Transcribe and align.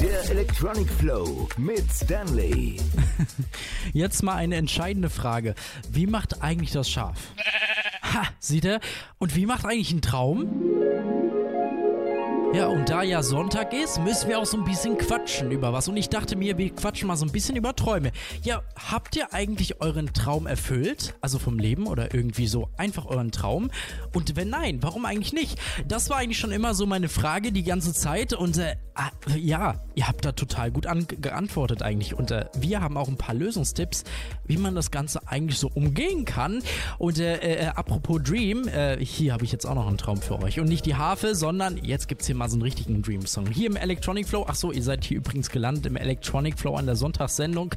Der 0.00 0.30
Electronic 0.30 0.88
Flow 0.88 1.48
mit 1.56 1.84
Stanley. 1.92 2.80
Jetzt 3.92 4.22
mal 4.22 4.36
eine 4.36 4.54
entscheidende 4.56 5.10
Frage. 5.10 5.54
Wie 5.90 6.06
macht 6.06 6.40
eigentlich 6.42 6.70
das 6.70 6.88
Schaf? 6.88 7.16
Ha, 8.02 8.22
sieht 8.38 8.64
er? 8.64 8.80
Und 9.18 9.34
wie 9.34 9.46
macht 9.46 9.64
eigentlich 9.64 9.92
ein 9.92 10.02
Traum? 10.02 10.46
Ja, 12.54 12.66
und 12.66 12.88
da 12.88 13.02
ja 13.02 13.22
Sonntag 13.22 13.74
ist, 13.74 14.00
müssen 14.00 14.30
wir 14.30 14.38
auch 14.38 14.46
so 14.46 14.56
ein 14.56 14.64
bisschen 14.64 14.96
quatschen 14.96 15.50
über 15.50 15.74
was. 15.74 15.86
Und 15.86 15.98
ich 15.98 16.08
dachte 16.08 16.34
mir, 16.34 16.56
wir 16.56 16.74
quatschen 16.74 17.06
mal 17.06 17.16
so 17.16 17.26
ein 17.26 17.30
bisschen 17.30 17.56
über 17.56 17.76
Träume. 17.76 18.10
Ja, 18.42 18.62
habt 18.90 19.16
ihr 19.16 19.34
eigentlich 19.34 19.82
euren 19.82 20.14
Traum 20.14 20.46
erfüllt? 20.46 21.14
Also 21.20 21.38
vom 21.38 21.58
Leben 21.58 21.86
oder 21.86 22.14
irgendwie 22.14 22.46
so 22.46 22.70
einfach 22.78 23.04
euren 23.04 23.32
Traum? 23.32 23.70
Und 24.14 24.34
wenn 24.34 24.48
nein, 24.48 24.78
warum 24.80 25.04
eigentlich 25.04 25.34
nicht? 25.34 25.58
Das 25.86 26.08
war 26.08 26.16
eigentlich 26.16 26.38
schon 26.38 26.50
immer 26.50 26.74
so 26.74 26.86
meine 26.86 27.10
Frage 27.10 27.52
die 27.52 27.64
ganze 27.64 27.92
Zeit. 27.92 28.32
Und 28.32 28.56
äh, 28.56 28.76
ah, 28.94 29.10
ja, 29.36 29.82
ihr 29.94 30.08
habt 30.08 30.24
da 30.24 30.32
total 30.32 30.70
gut 30.70 30.86
geantwortet 31.20 31.82
eigentlich. 31.82 32.14
Und 32.14 32.30
äh, 32.30 32.46
wir 32.58 32.80
haben 32.80 32.96
auch 32.96 33.08
ein 33.08 33.18
paar 33.18 33.34
Lösungstipps, 33.34 34.04
wie 34.46 34.56
man 34.56 34.74
das 34.74 34.90
Ganze 34.90 35.28
eigentlich 35.28 35.58
so 35.58 35.70
umgehen 35.74 36.24
kann. 36.24 36.62
Und 36.96 37.18
äh, 37.18 37.36
äh 37.36 37.66
apropos 37.66 38.22
Dream, 38.22 38.66
äh, 38.68 38.96
hier 39.04 39.34
habe 39.34 39.44
ich 39.44 39.52
jetzt 39.52 39.66
auch 39.66 39.74
noch 39.74 39.86
einen 39.86 39.98
Traum 39.98 40.22
für 40.22 40.40
euch. 40.42 40.60
Und 40.60 40.68
nicht 40.68 40.86
die 40.86 40.96
Harfe, 40.96 41.34
sondern 41.34 41.76
jetzt 41.84 42.08
gibt 42.08 42.22
es 42.22 42.26
hier 42.26 42.37
mal 42.38 42.48
so 42.48 42.54
einen 42.54 42.62
richtigen 42.62 43.02
Dream-Song. 43.02 43.46
Hier 43.48 43.68
im 43.68 43.76
Electronic 43.76 44.26
Flow. 44.26 44.44
Achso, 44.46 44.70
ihr 44.70 44.82
seid 44.82 45.04
hier 45.04 45.18
übrigens 45.18 45.50
gelandet 45.50 45.84
im 45.86 45.96
Electronic 45.96 46.58
Flow 46.58 46.76
an 46.76 46.86
der 46.86 46.96
Sonntagssendung. 46.96 47.74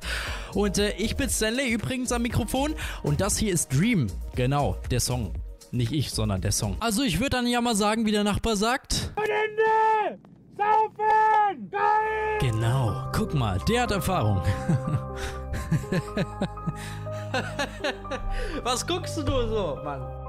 Und 0.54 0.78
äh, 0.78 0.94
ich 0.98 1.18
bin 1.18 1.30
Stanley 1.30 1.70
übrigens 1.72 2.12
am 2.12 2.22
Mikrofon. 2.22 2.76
Und 3.04 3.20
das 3.20 3.38
hier 3.38 3.52
ist 3.52 3.70
Dream. 3.70 4.08
Genau, 4.36 4.78
der 4.92 5.00
Song. 5.00 5.34
Nicht 5.72 5.92
ich, 5.92 6.12
sondern 6.12 6.42
der 6.42 6.52
Song. 6.52 6.78
Also 6.80 7.02
ich 7.04 7.20
würde 7.20 7.32
dann 7.32 7.48
ja 7.48 7.60
mal 7.62 7.76
sagen, 7.76 8.06
wie 8.06 8.12
der 8.12 8.24
Nachbar 8.24 8.56
sagt. 8.56 9.12
Ende! 9.18 10.20
Saufen! 10.58 11.70
Geil! 11.72 12.38
Genau, 12.40 13.10
guck 13.14 13.34
mal, 13.34 13.60
der 13.68 13.84
hat 13.84 13.92
Erfahrung. 13.92 14.42
Was 18.64 18.86
guckst 18.86 19.18
du 19.18 19.24
so, 19.24 19.80
Mann? 19.84 20.21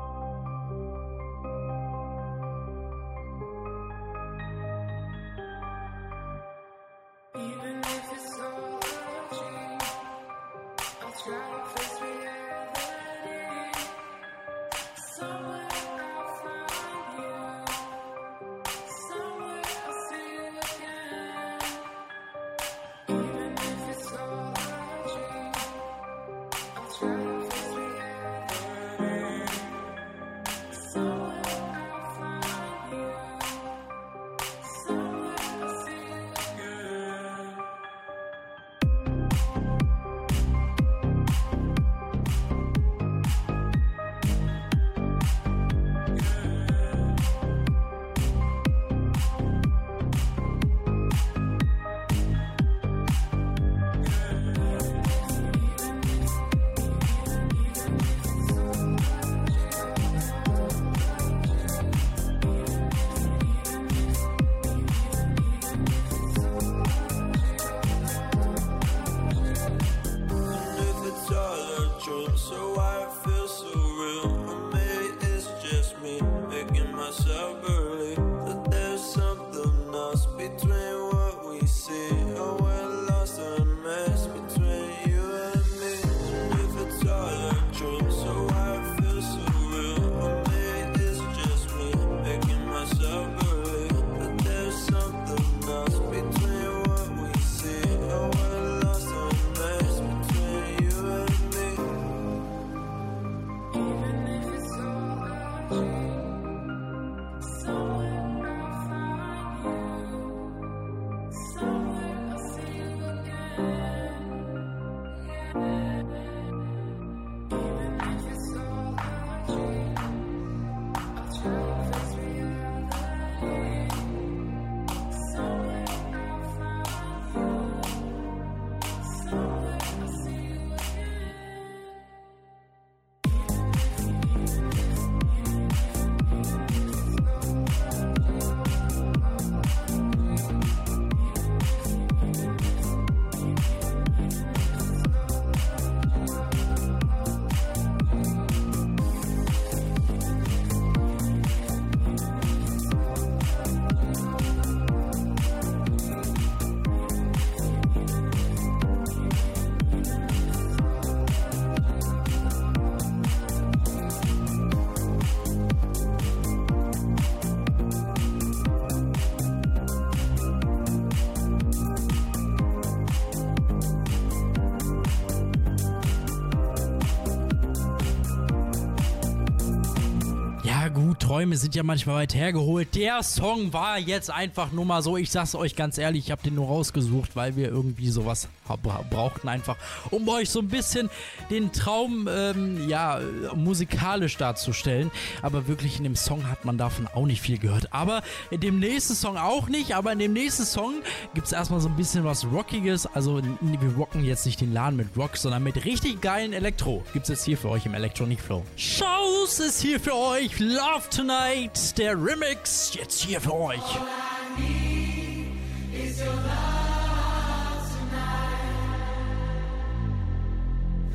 Träume 181.43 181.57
sind 181.57 181.75
ja 181.75 181.83
manchmal 181.83 182.15
weit 182.19 182.37
hergeholt. 182.37 182.95
Der 182.95 183.21
Song 183.25 183.73
war 183.73 183.99
jetzt 183.99 184.31
einfach 184.31 184.71
nur 184.71 184.85
mal 184.85 185.03
so. 185.03 185.17
Ich 185.17 185.33
sag's 185.33 185.57
euch 185.57 185.75
ganz 185.75 185.99
ehrlich, 185.99 186.27
ich 186.27 186.31
habe 186.31 186.41
den 186.41 186.55
nur 186.55 186.69
rausgesucht, 186.69 187.35
weil 187.35 187.57
wir 187.57 187.67
irgendwie 187.67 188.11
sowas 188.11 188.47
brauchten 188.77 189.49
einfach, 189.49 189.77
um 190.11 190.29
euch 190.29 190.51
so 190.51 190.61
ein 190.61 190.69
bisschen 190.69 191.11
den 191.51 191.73
Traum, 191.73 192.29
ähm, 192.31 192.89
ja, 192.89 193.21
musikalisch 193.55 194.37
darzustellen. 194.37 195.11
Aber 195.43 195.69
wirklich 195.69 195.99
in 195.99 196.05
dem 196.05 196.17
Song 196.17 196.49
hat 196.49 196.65
man 196.65 196.79
davon 196.79 197.07
auch 197.09 197.27
nicht 197.27 197.41
viel 197.41 197.59
gehört. 197.59 197.93
Aber 197.93 198.23
in 198.51 198.61
dem 198.61 198.79
nächsten 198.79 199.15
Song 199.15 199.37
auch 199.37 199.69
nicht. 199.69 199.95
Aber 199.95 200.13
in 200.13 200.19
dem 200.19 200.33
nächsten 200.33 200.65
Song 200.65 201.03
gibt's 201.35 201.53
erstmal 201.53 201.81
so 201.81 201.89
ein 201.89 201.97
bisschen 201.97 202.25
was 202.25 202.45
Rockiges. 202.45 203.07
Also 203.07 203.43
wir 203.61 203.97
rocken 203.97 204.25
jetzt 204.25 204.47
nicht 204.47 204.61
den 204.61 204.73
Laden 204.73 204.97
mit 204.97 205.09
Rock, 205.17 205.37
sondern 205.37 205.63
mit 205.63 205.85
richtig 205.85 206.21
geilen 206.21 206.53
Elektro. 206.53 207.05
Gibt's 207.13 207.29
jetzt 207.29 207.45
hier 207.45 207.59
für 207.59 207.69
euch 207.69 207.87
im 207.87 207.95
Electronic 207.95 208.41
Flow. 208.41 208.65
Shows 208.77 209.61
ist 209.61 209.81
hier 209.81 210.01
für 210.01 210.15
euch. 210.15 210.59
Love 210.59 211.09
Tonight, 211.15 211.99
der 211.99 212.13
Remix, 212.13 212.95
jetzt 212.95 213.23
hier 213.23 213.41
für 213.41 213.55
euch. 213.55 213.81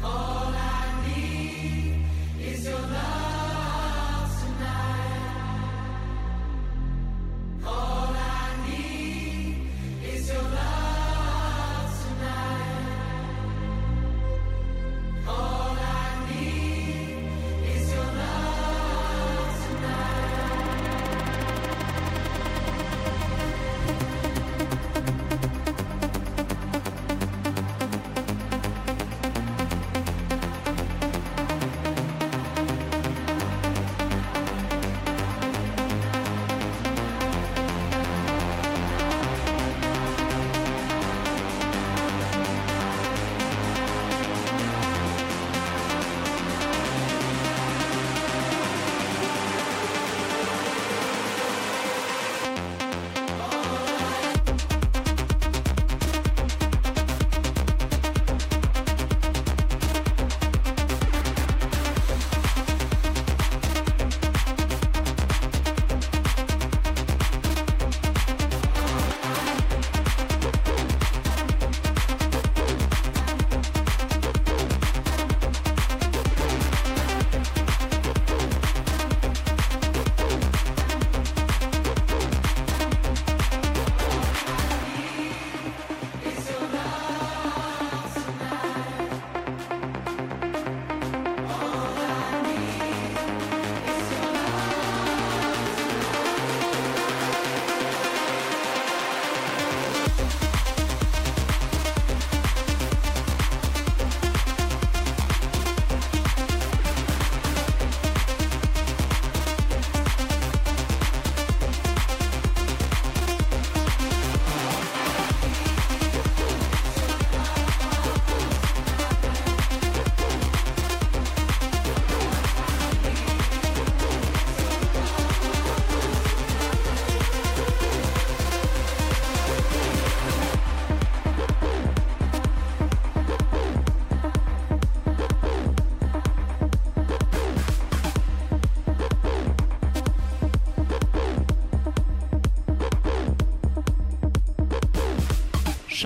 Oh. 0.04 0.27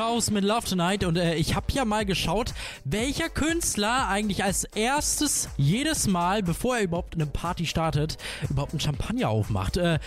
Schaus 0.02 0.32
mit 0.32 0.44
Love 0.44 0.68
Tonight 0.68 1.04
und 1.04 1.16
äh, 1.16 1.36
ich 1.36 1.54
habe 1.54 1.68
ja 1.74 1.86
mal 1.86 2.08
geschaut, 2.08 2.56
welcher 2.86 3.30
Künstler 3.30 4.08
eigentlich 4.08 4.44
als 4.44 4.64
erstes 4.64 5.48
jedes 5.58 6.08
Mal, 6.08 6.42
bevor 6.42 6.78
er 6.78 6.84
überhaupt 6.86 7.14
eine 7.14 7.28
Party 7.28 7.68
startet, 7.68 8.18
überhaupt 8.50 8.72
einen 8.72 8.80
Champagner 8.80 9.30
aufmacht. 9.30 9.78
Äh, 9.78 10.00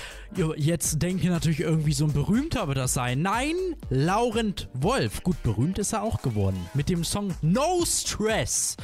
jetzt 0.57 1.01
denkt 1.01 1.23
ihr 1.23 1.31
natürlich 1.31 1.61
irgendwie 1.61 1.93
so 1.93 2.07
ein 2.07 2.13
berühmter 2.13 2.67
wird 2.67 2.79
das 2.79 2.93
sein. 2.93 3.23
Nein, 3.23 3.55
Laurent 3.89 4.69
Wolf. 4.73 5.23
Gut, 5.23 5.41
berühmt 5.45 5.79
ist 5.79 5.93
er 5.93 6.03
auch 6.03 6.23
geworden. 6.23 6.59
Mit 6.75 6.89
dem 6.89 7.05
Song 7.05 7.33
No 7.41 7.85
Stress. 7.87 8.77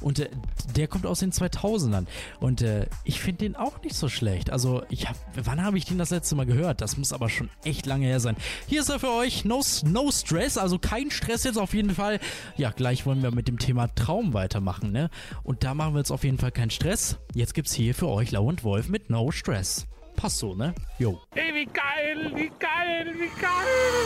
Und 0.00 0.18
äh, 0.18 0.30
der 0.76 0.88
kommt 0.88 1.06
aus 1.06 1.20
den 1.20 1.32
2000ern. 1.32 2.06
Und 2.40 2.62
äh, 2.62 2.86
ich 3.04 3.20
finde 3.20 3.44
den 3.44 3.56
auch 3.56 3.82
nicht 3.82 3.94
so 3.94 4.08
schlecht. 4.08 4.50
Also, 4.50 4.82
ich 4.88 5.08
hab, 5.08 5.16
wann 5.34 5.62
habe 5.62 5.78
ich 5.78 5.84
den 5.84 5.98
das 5.98 6.10
letzte 6.10 6.34
Mal 6.34 6.46
gehört? 6.46 6.80
Das 6.80 6.96
muss 6.96 7.12
aber 7.12 7.28
schon 7.28 7.50
echt 7.64 7.86
lange 7.86 8.06
her 8.06 8.20
sein. 8.20 8.36
Hier 8.66 8.80
ist 8.80 8.88
er 8.88 8.98
für 8.98 9.12
euch. 9.12 9.44
No, 9.44 9.62
no 9.84 10.10
Stress, 10.10 10.56
also 10.58 10.78
kein 10.78 11.10
Stress 11.10 11.44
jetzt 11.44 11.58
auf 11.58 11.74
jeden 11.74 11.94
Fall. 11.94 12.20
Ja, 12.56 12.70
gleich 12.70 13.06
wollen 13.06 13.22
wir 13.22 13.30
mit 13.30 13.48
dem 13.48 13.58
Thema 13.58 13.88
Traum 13.94 14.32
weitermachen, 14.32 14.92
ne? 14.92 15.10
Und 15.42 15.64
da 15.64 15.74
machen 15.74 15.94
wir 15.94 15.98
jetzt 15.98 16.10
auf 16.10 16.24
jeden 16.24 16.38
Fall 16.38 16.52
keinen 16.52 16.70
Stress. 16.70 17.18
Jetzt 17.34 17.54
gibt's 17.54 17.74
hier 17.74 17.94
für 17.94 18.08
euch 18.08 18.30
Lau 18.30 18.44
und 18.46 18.64
Wolf 18.64 18.88
mit 18.88 19.10
No 19.10 19.30
Stress. 19.30 19.86
Passt 20.16 20.38
so, 20.38 20.54
ne? 20.54 20.74
Jo. 20.98 21.20
Ey, 21.34 21.54
wie 21.54 21.64
geil, 21.66 22.30
wie 22.34 22.50
geil, 22.58 23.06
wie 23.14 23.40
geil. 23.40 24.00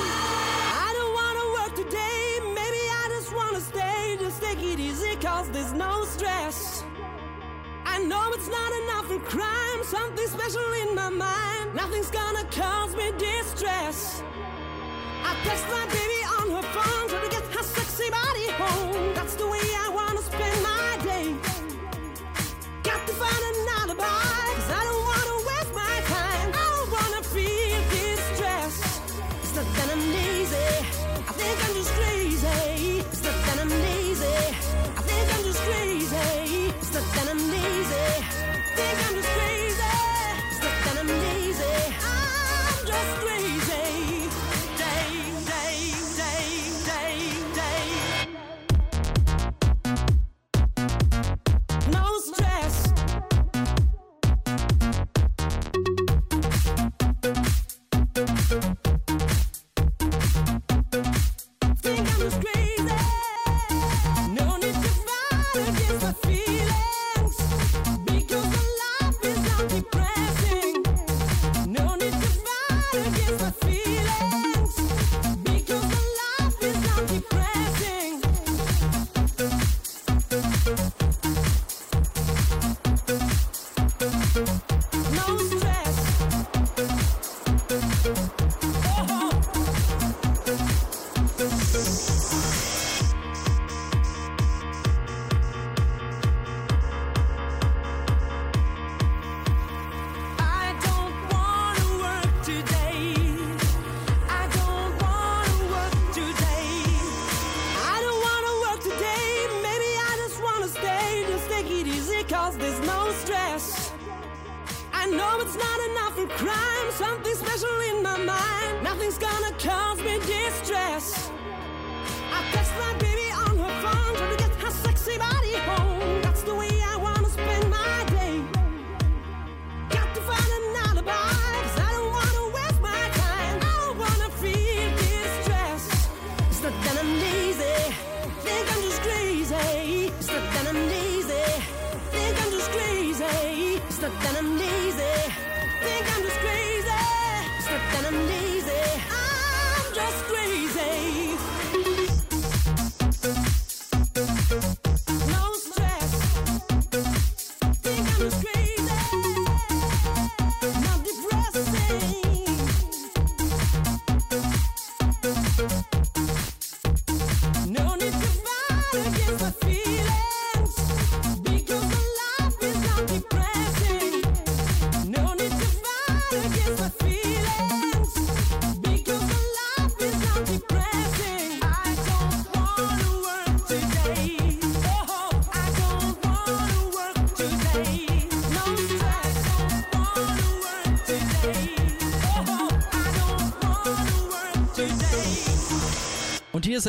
I 0.71 0.91
don't 0.97 1.13
wanna 1.15 1.45
work 1.57 1.75
today, 1.75 2.41
maybe 2.55 2.83
I 2.87 3.09
just 3.17 3.35
wanna 3.35 3.61
stay, 3.61 4.04
cause 5.25 5.49
there's 5.53 5.73
no 5.73 6.05
stress. 6.05 6.85
I 7.87 7.99
know 7.99 8.31
it's 8.35 8.49
not 8.49 8.71
enough 8.83 9.07
for 9.07 9.19
crime, 9.21 9.81
something 9.83 10.27
special 10.27 10.69
in 10.83 10.95
my 10.95 11.09
mind, 11.09 11.75
nothing's 11.75 12.11
gonna 12.11 12.45
cause 12.51 12.95
me 12.95 13.11
distress. 13.17 14.23
I 15.25 15.35
text 15.45 15.65
my 15.71 15.87
baby 15.87 16.21
on 16.39 16.47
her 16.57 16.67
phone, 16.77 17.09
to 17.23 17.29
get 17.31 17.43
her 17.57 17.63
sexy 17.63 18.11
body 18.11 18.49
home, 18.63 19.15
that's 19.15 19.35
the 19.37 19.47
way 19.47 19.65
I 19.85 19.91
wanna 19.95 20.21
spend 20.21 20.63
my 20.63 20.99
day. 21.03 21.54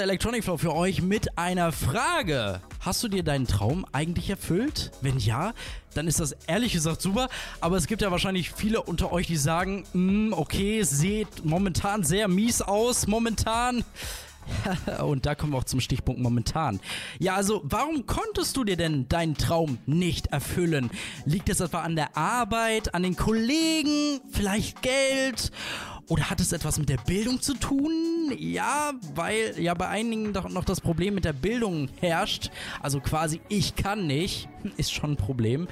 Electronic 0.05 0.43
Flow 0.43 0.57
für 0.57 0.75
euch 0.75 1.01
mit 1.01 1.35
einer 1.35 1.71
Frage. 1.71 2.61
Hast 2.79 3.01
du 3.01 3.07
dir 3.07 3.23
deinen 3.23 3.47
Traum 3.47 3.87
eigentlich 3.91 4.29
erfüllt? 4.29 4.91
Wenn 5.01 5.17
ja, 5.17 5.53
dann 5.95 6.07
ist 6.07 6.19
das 6.19 6.33
ehrlich 6.45 6.73
gesagt 6.73 7.01
super. 7.01 7.27
Aber 7.59 7.75
es 7.75 7.87
gibt 7.87 8.03
ja 8.03 8.11
wahrscheinlich 8.11 8.51
viele 8.51 8.83
unter 8.83 9.11
euch, 9.11 9.25
die 9.25 9.35
sagen, 9.35 9.83
"Mm, 9.93 10.31
okay, 10.31 10.83
sieht 10.83 11.43
momentan 11.43 12.03
sehr 12.03 12.27
mies 12.27 12.61
aus. 12.61 13.07
Momentan. 13.07 13.83
Und 15.03 15.25
da 15.25 15.33
kommen 15.33 15.53
wir 15.53 15.57
auch 15.57 15.63
zum 15.63 15.81
Stichpunkt 15.81 16.21
momentan. 16.21 16.79
Ja, 17.17 17.33
also 17.33 17.61
warum 17.63 18.05
konntest 18.05 18.55
du 18.57 18.63
dir 18.63 18.77
denn 18.77 19.09
deinen 19.09 19.35
Traum 19.35 19.79
nicht 19.87 20.27
erfüllen? 20.27 20.91
Liegt 21.25 21.49
es 21.49 21.61
etwa 21.61 21.81
an 21.81 21.95
der 21.95 22.15
Arbeit, 22.15 22.93
an 22.93 23.01
den 23.01 23.15
Kollegen, 23.15 24.21
vielleicht 24.29 24.83
Geld? 24.83 25.51
Oder 26.07 26.29
hat 26.29 26.39
es 26.39 26.51
etwas 26.51 26.77
mit 26.77 26.89
der 26.89 26.97
Bildung 26.97 27.41
zu 27.41 27.55
tun? 27.55 28.31
Ja, 28.37 28.93
weil 29.15 29.59
ja 29.59 29.73
bei 29.73 29.87
einigen 29.87 30.33
doch 30.33 30.47
noch 30.49 30.63
das 30.63 30.81
Problem 30.81 31.15
mit 31.15 31.25
der 31.25 31.33
Bildung 31.33 31.89
herrscht. 31.99 32.51
Also 32.81 32.99
quasi 32.99 33.41
ich 33.49 33.75
kann 33.75 34.05
nicht, 34.05 34.47
ist 34.77 34.93
schon 34.93 35.11
ein 35.11 35.17
Problem. 35.17 35.67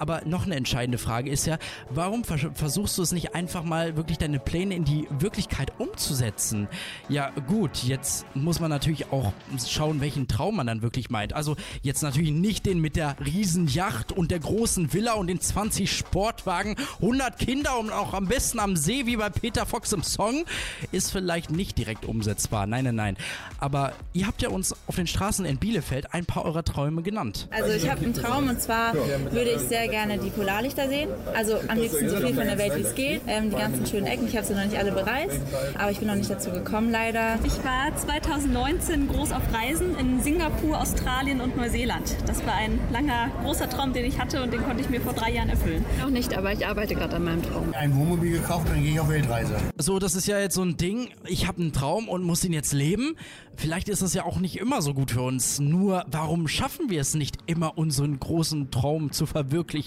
Aber 0.00 0.22
noch 0.24 0.46
eine 0.46 0.56
entscheidende 0.56 0.98
Frage 0.98 1.30
ist 1.30 1.46
ja, 1.46 1.58
warum 1.90 2.24
vers 2.24 2.40
versuchst 2.54 2.96
du 2.96 3.02
es 3.02 3.12
nicht 3.12 3.34
einfach 3.34 3.62
mal 3.62 3.96
wirklich 3.96 4.16
deine 4.16 4.38
Pläne 4.38 4.74
in 4.74 4.84
die 4.84 5.06
Wirklichkeit 5.10 5.72
umzusetzen? 5.78 6.68
Ja 7.08 7.30
gut, 7.46 7.84
jetzt 7.84 8.24
muss 8.34 8.60
man 8.60 8.70
natürlich 8.70 9.12
auch 9.12 9.32
schauen, 9.68 10.00
welchen 10.00 10.26
Traum 10.26 10.56
man 10.56 10.66
dann 10.66 10.80
wirklich 10.80 11.10
meint. 11.10 11.34
Also 11.34 11.54
jetzt 11.82 12.02
natürlich 12.02 12.30
nicht 12.30 12.64
den 12.64 12.80
mit 12.80 12.96
der 12.96 13.14
Riesenjacht 13.24 14.12
und 14.12 14.30
der 14.30 14.38
großen 14.38 14.94
Villa 14.94 15.12
und 15.12 15.26
den 15.26 15.40
20 15.40 15.92
Sportwagen, 15.92 16.76
100 17.02 17.38
Kinder 17.38 17.78
und 17.78 17.92
auch 17.92 18.14
am 18.14 18.26
besten 18.26 18.58
am 18.58 18.76
See 18.76 19.04
wie 19.04 19.16
bei 19.16 19.28
Peter 19.28 19.66
Fox 19.66 19.92
im 19.92 20.02
Song, 20.02 20.44
ist 20.92 21.12
vielleicht 21.12 21.50
nicht 21.50 21.76
direkt 21.76 22.06
umsetzbar. 22.06 22.66
Nein, 22.66 22.84
nein, 22.84 22.94
nein. 22.94 23.16
Aber 23.58 23.92
ihr 24.14 24.26
habt 24.26 24.40
ja 24.40 24.48
uns 24.48 24.74
auf 24.86 24.96
den 24.96 25.06
Straßen 25.06 25.44
in 25.44 25.58
Bielefeld 25.58 26.14
ein 26.14 26.24
paar 26.24 26.46
eurer 26.46 26.64
Träume 26.64 27.02
genannt. 27.02 27.48
Also 27.50 27.70
ich 27.74 27.90
habe 27.90 28.02
einen 28.02 28.14
Traum 28.14 28.48
und 28.48 28.62
zwar 28.62 28.94
würde 28.94 29.50
ich 29.50 29.60
sehr 29.60 29.89
gerne 29.90 30.18
die 30.18 30.30
Polarlichter 30.30 30.88
sehen. 30.88 31.08
Also 31.34 31.56
am 31.68 31.78
liebsten 31.78 32.08
so 32.08 32.16
viel 32.16 32.34
von 32.34 32.46
der 32.46 32.58
Welt 32.58 32.76
wie 32.76 32.82
es 32.82 32.94
geht. 32.94 33.22
Ähm, 33.26 33.50
die 33.50 33.56
ganzen 33.56 33.86
schönen 33.86 34.06
Ecken, 34.06 34.26
ich 34.26 34.36
habe 34.36 34.46
sie 34.46 34.54
noch 34.54 34.64
nicht 34.64 34.78
alle 34.78 34.92
bereist, 34.92 35.40
aber 35.78 35.90
ich 35.90 35.98
bin 35.98 36.08
noch 36.08 36.14
nicht 36.14 36.30
dazu 36.30 36.50
gekommen 36.50 36.90
leider. 36.90 37.38
Ich 37.44 37.62
war 37.64 37.94
2019 37.96 39.08
groß 39.08 39.32
auf 39.32 39.42
Reisen 39.52 39.98
in 39.98 40.22
Singapur, 40.22 40.80
Australien 40.80 41.40
und 41.40 41.56
Neuseeland. 41.56 42.16
Das 42.26 42.44
war 42.46 42.54
ein 42.54 42.78
langer, 42.92 43.30
großer 43.42 43.68
Traum, 43.68 43.92
den 43.92 44.04
ich 44.04 44.18
hatte 44.18 44.42
und 44.42 44.52
den 44.52 44.62
konnte 44.62 44.82
ich 44.82 44.90
mir 44.90 45.00
vor 45.00 45.12
drei 45.12 45.32
Jahren 45.32 45.48
erfüllen. 45.48 45.84
Noch 46.00 46.10
nicht, 46.10 46.36
aber 46.36 46.52
ich 46.52 46.66
arbeite 46.66 46.94
gerade 46.94 47.16
an 47.16 47.24
meinem 47.24 47.42
Traum. 47.42 47.74
Ein 47.74 47.96
Wohnmobil 47.96 48.32
gekauft 48.32 48.66
und 48.68 48.76
dann 48.76 48.82
gehe 48.82 48.92
ich 48.92 49.00
auf 49.00 49.08
Weltreise. 49.08 49.56
So, 49.78 49.98
das 49.98 50.14
ist 50.14 50.26
ja 50.26 50.38
jetzt 50.38 50.54
so 50.54 50.62
ein 50.62 50.76
Ding. 50.76 51.08
Ich 51.26 51.46
habe 51.46 51.60
einen 51.60 51.72
Traum 51.72 52.08
und 52.08 52.22
muss 52.22 52.44
ihn 52.44 52.52
jetzt 52.52 52.72
leben. 52.72 53.16
Vielleicht 53.56 53.88
ist 53.88 54.00
das 54.00 54.14
ja 54.14 54.24
auch 54.24 54.38
nicht 54.38 54.56
immer 54.58 54.80
so 54.80 54.94
gut 54.94 55.10
für 55.10 55.22
uns. 55.22 55.60
Nur, 55.60 56.04
warum 56.10 56.48
schaffen 56.48 56.88
wir 56.88 57.00
es 57.00 57.14
nicht 57.14 57.38
immer, 57.46 57.76
unseren 57.76 58.18
großen 58.18 58.70
Traum 58.70 59.12
zu 59.12 59.26
verwirklichen? 59.26 59.79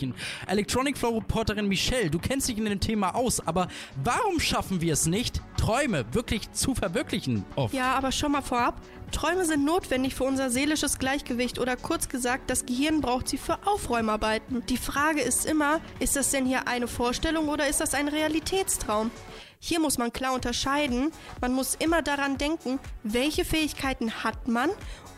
Electronic 0.48 0.98
Flow 0.98 1.18
Reporterin 1.18 1.68
Michelle, 1.68 2.10
du 2.10 2.20
kennst 2.20 2.48
dich 2.48 2.58
in 2.58 2.66
dem 2.66 2.80
Thema 2.80 3.16
aus, 3.16 3.40
aber 3.46 3.68
warum 4.04 4.40
schaffen 4.40 4.82
wir 4.82 4.94
es 4.94 5.06
nicht, 5.06 5.42
Träume 5.58 6.06
wirklich 6.14 6.52
zu 6.52 6.76
verwirklichen? 6.76 7.46
Oft. 7.56 7.74
Ja, 7.74 7.96
aber 7.96 8.12
schon 8.12 8.32
mal 8.32 8.42
vorab. 8.42 8.82
Träume 9.12 9.46
sind 9.46 9.64
notwendig 9.64 10.16
für 10.16 10.24
unser 10.24 10.50
seelisches 10.50 10.98
Gleichgewicht 10.98 11.60
oder 11.60 11.78
kurz 11.78 12.10
gesagt, 12.10 12.50
das 12.50 12.66
Gehirn 12.66 13.00
braucht 13.00 13.30
sie 13.30 13.38
für 13.38 13.60
Aufräumarbeiten. 13.66 14.66
Die 14.66 14.78
Frage 14.78 15.22
ist 15.22 15.46
immer, 15.46 15.82
ist 16.00 16.16
das 16.16 16.32
denn 16.32 16.46
hier 16.48 16.68
eine 16.68 16.88
Vorstellung 16.88 17.48
oder 17.48 17.68
ist 17.68 17.80
das 17.80 17.94
ein 17.94 18.08
Realitätstraum? 18.08 19.12
Hier 19.60 19.80
muss 19.80 19.98
man 19.98 20.12
klar 20.12 20.34
unterscheiden. 20.34 21.12
Man 21.40 21.54
muss 21.54 21.76
immer 21.76 22.02
daran 22.02 22.38
denken, 22.38 22.80
welche 23.04 23.46
Fähigkeiten 23.46 24.12
hat 24.24 24.50
man 24.50 24.70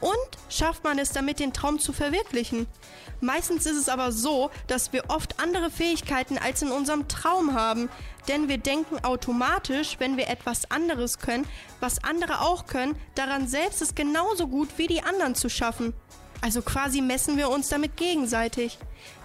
und 0.02 0.16
schafft 0.50 0.84
man 0.84 1.00
es 1.00 1.12
damit, 1.12 1.40
den 1.40 1.54
Traum 1.54 1.80
zu 1.80 1.94
verwirklichen. 1.94 2.68
Meistens 3.22 3.66
ist 3.66 3.78
es 3.78 3.90
aber 3.90 4.12
so, 4.12 4.52
dass 4.68 4.94
wir 4.94 5.06
oft 5.10 5.40
andere 5.40 5.72
Fähigkeiten 5.72 6.38
als 6.38 6.62
in 6.62 6.72
unserem 6.72 7.08
Traum 7.08 7.54
haben. 7.54 7.90
Denn 8.28 8.50
wir 8.50 8.58
denken 8.58 9.04
automatisch, 9.04 9.98
wenn 10.00 10.18
wir 10.18 10.28
etwas 10.28 10.70
anderes 10.72 11.20
können, 11.20 11.48
was 11.80 12.04
andere 12.04 12.42
auch 12.42 12.66
können, 12.66 12.98
daran 13.14 13.48
selbst 13.48 13.82
es 13.82 13.96
genauso 13.96 14.48
gut 14.48 14.70
wie 14.78 14.88
die 14.88 15.04
anderen 15.04 15.36
zu 15.36 15.50
schaffen. 15.50 15.94
Also 16.42 16.62
quasi 16.62 17.02
messen 17.02 17.38
wir 17.38 17.50
uns 17.50 17.70
damit 17.70 17.98
gegenseitig. 17.98 18.78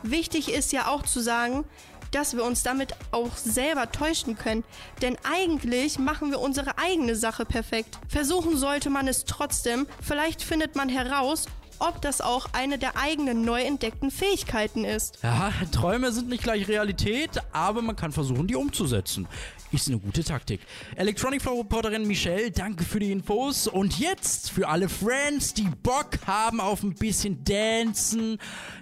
Wichtig 0.02 0.52
ist 0.52 0.72
ja 0.72 0.88
auch 0.88 1.02
zu 1.02 1.20
sagen, 1.20 1.64
dass 2.10 2.34
wir 2.34 2.44
uns 2.44 2.62
damit 2.62 2.94
auch 3.12 3.36
selber 3.36 3.90
täuschen 3.90 4.36
können. 4.36 4.64
Denn 5.02 5.16
eigentlich 5.30 5.98
machen 5.98 6.30
wir 6.30 6.40
unsere 6.40 6.78
eigene 6.78 7.16
Sache 7.16 7.44
perfekt. 7.44 7.98
Versuchen 8.08 8.56
sollte 8.56 8.90
man 8.90 9.08
es 9.08 9.24
trotzdem. 9.24 9.86
Vielleicht 10.00 10.42
findet 10.42 10.76
man 10.76 10.88
heraus, 10.88 11.46
ob 11.80 12.00
das 12.02 12.20
auch 12.20 12.46
eine 12.52 12.78
der 12.78 12.96
eigenen 12.96 13.42
neu 13.42 13.62
entdeckten 13.62 14.10
Fähigkeiten 14.10 14.84
ist. 14.84 15.18
Ja, 15.22 15.50
Träume 15.72 16.12
sind 16.12 16.28
nicht 16.28 16.42
gleich 16.42 16.68
Realität, 16.68 17.30
aber 17.52 17.82
man 17.82 17.96
kann 17.96 18.12
versuchen, 18.12 18.46
die 18.46 18.54
umzusetzen. 18.54 19.26
Ist 19.72 19.86
eine 19.86 19.98
gute 19.98 20.24
Taktik. 20.24 20.60
Electronic 20.96 21.42
Flow 21.42 21.60
Reporterin 21.60 22.06
Michelle, 22.06 22.50
danke 22.50 22.82
für 22.82 22.98
die 22.98 23.12
Infos. 23.12 23.68
Und 23.68 24.00
jetzt 24.00 24.50
für 24.50 24.68
alle 24.68 24.88
Friends, 24.88 25.54
die 25.54 25.68
Bock 25.82 26.10
haben 26.26 26.60
auf 26.60 26.82
ein 26.82 26.94
bisschen 26.94 27.44
Dancen. 27.44 28.38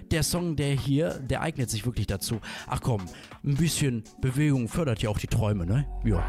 Der 0.09 0.23
Song, 0.23 0.55
der 0.55 0.73
hier, 0.73 1.19
der 1.19 1.41
eignet 1.41 1.69
sich 1.69 1.85
wirklich 1.85 2.07
dazu. 2.07 2.41
Ach 2.65 2.81
komm, 2.81 3.05
ein 3.43 3.55
bisschen 3.55 4.03
Bewegung 4.19 4.67
fördert 4.67 5.03
ja 5.03 5.09
auch 5.09 5.19
die 5.19 5.27
Träume, 5.27 5.67
ne? 5.67 5.85
Ja. 6.03 6.25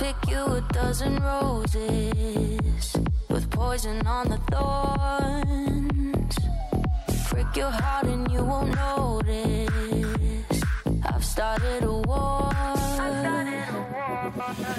Pick 0.00 0.16
you 0.30 0.42
a 0.42 0.60
dozen 0.72 1.16
roses 1.22 2.96
with 3.28 3.50
poison 3.50 4.06
on 4.06 4.30
the 4.30 4.38
thorns. 4.50 6.34
Prick 7.28 7.54
your 7.54 7.68
heart 7.68 8.06
and 8.06 8.32
you 8.32 8.42
won't 8.42 8.74
notice. 8.74 10.62
I've 11.04 11.24
started 11.24 11.82
a 11.84 11.92
war. 11.92 12.50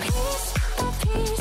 Piece 0.05 0.53
by 0.77 0.89
piece, 1.03 1.40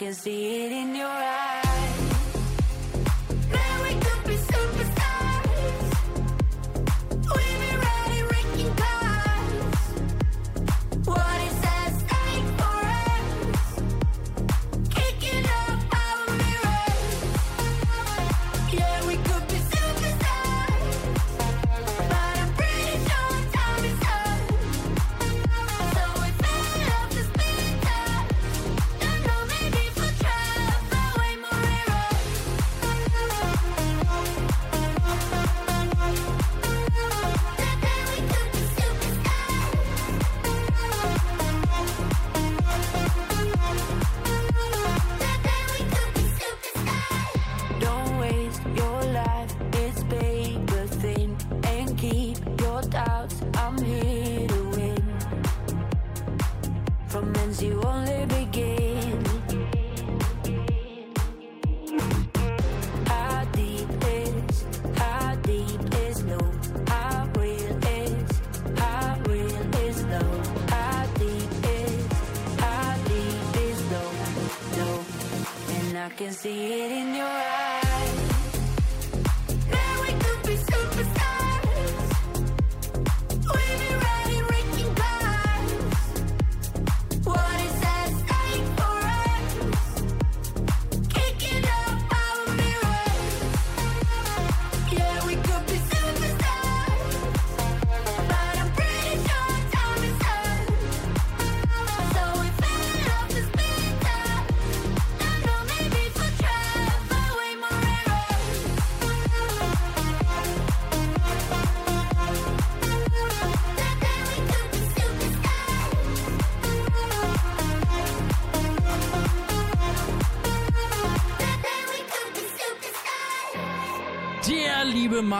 I 0.00 0.02
can 0.02 0.14
see. 0.14 0.59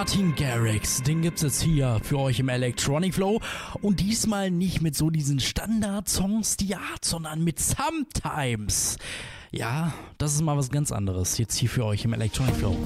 Martin 0.01 0.35
Garrix. 0.35 1.03
Den 1.03 1.21
gibt's 1.21 1.43
jetzt 1.43 1.61
hier 1.61 2.01
für 2.03 2.19
euch 2.19 2.41
im 2.41 2.49
Electronic 2.49 3.13
Flow. 3.13 3.39
Und 3.83 4.01
diesmal 4.01 4.51
nicht 4.51 4.81
mit 4.81 4.97
so 4.97 5.11
diesen 5.11 5.41
Standard-Songs, 5.41 6.57
die 6.57 6.75
Art, 6.75 7.05
sondern 7.05 7.45
mit 7.45 7.61
Sometimes. 7.61 8.97
Ja, 9.51 9.93
das 10.17 10.33
ist 10.33 10.41
mal 10.41 10.57
was 10.57 10.71
ganz 10.71 10.91
anderes 10.91 11.37
jetzt 11.37 11.55
hier 11.59 11.69
für 11.69 11.85
euch 11.85 12.07
im 12.07 12.15
Electronic 12.15 12.55
Flow. 12.57 12.79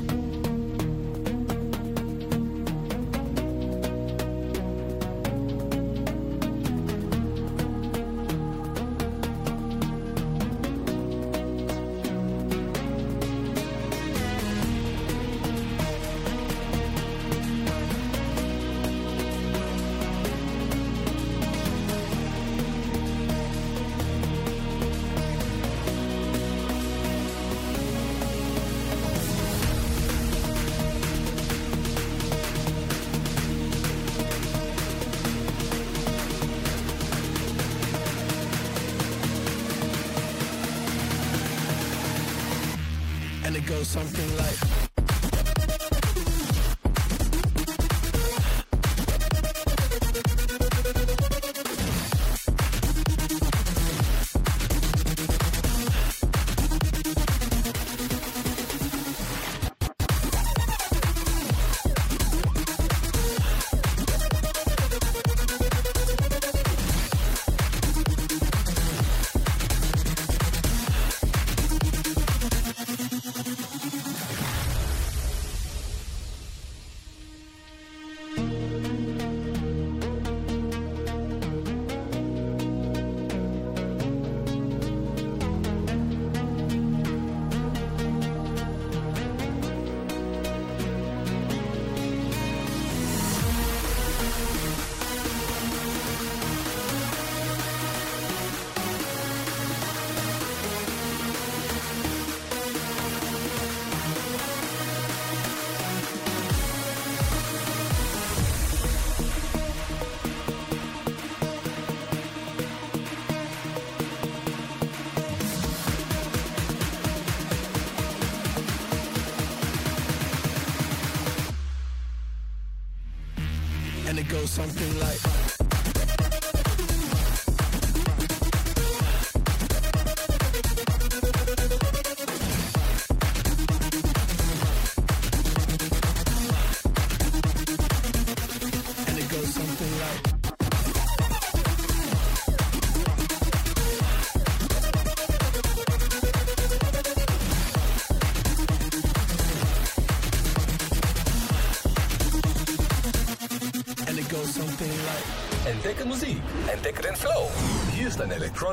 Something 124.46 125.00
like. 125.00 125.33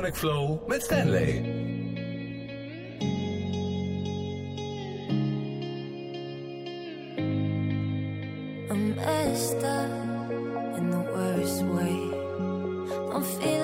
Electronic 0.02 0.16
Flow 0.16 0.60
Stanley. 0.82 1.38
I'm 8.68 8.96
messed 8.96 9.62
up 9.62 10.30
in 10.78 10.90
the 10.90 11.02
worst 11.14 11.62
way. 11.66 12.10
Don't 13.12 13.24
feel 13.24 13.61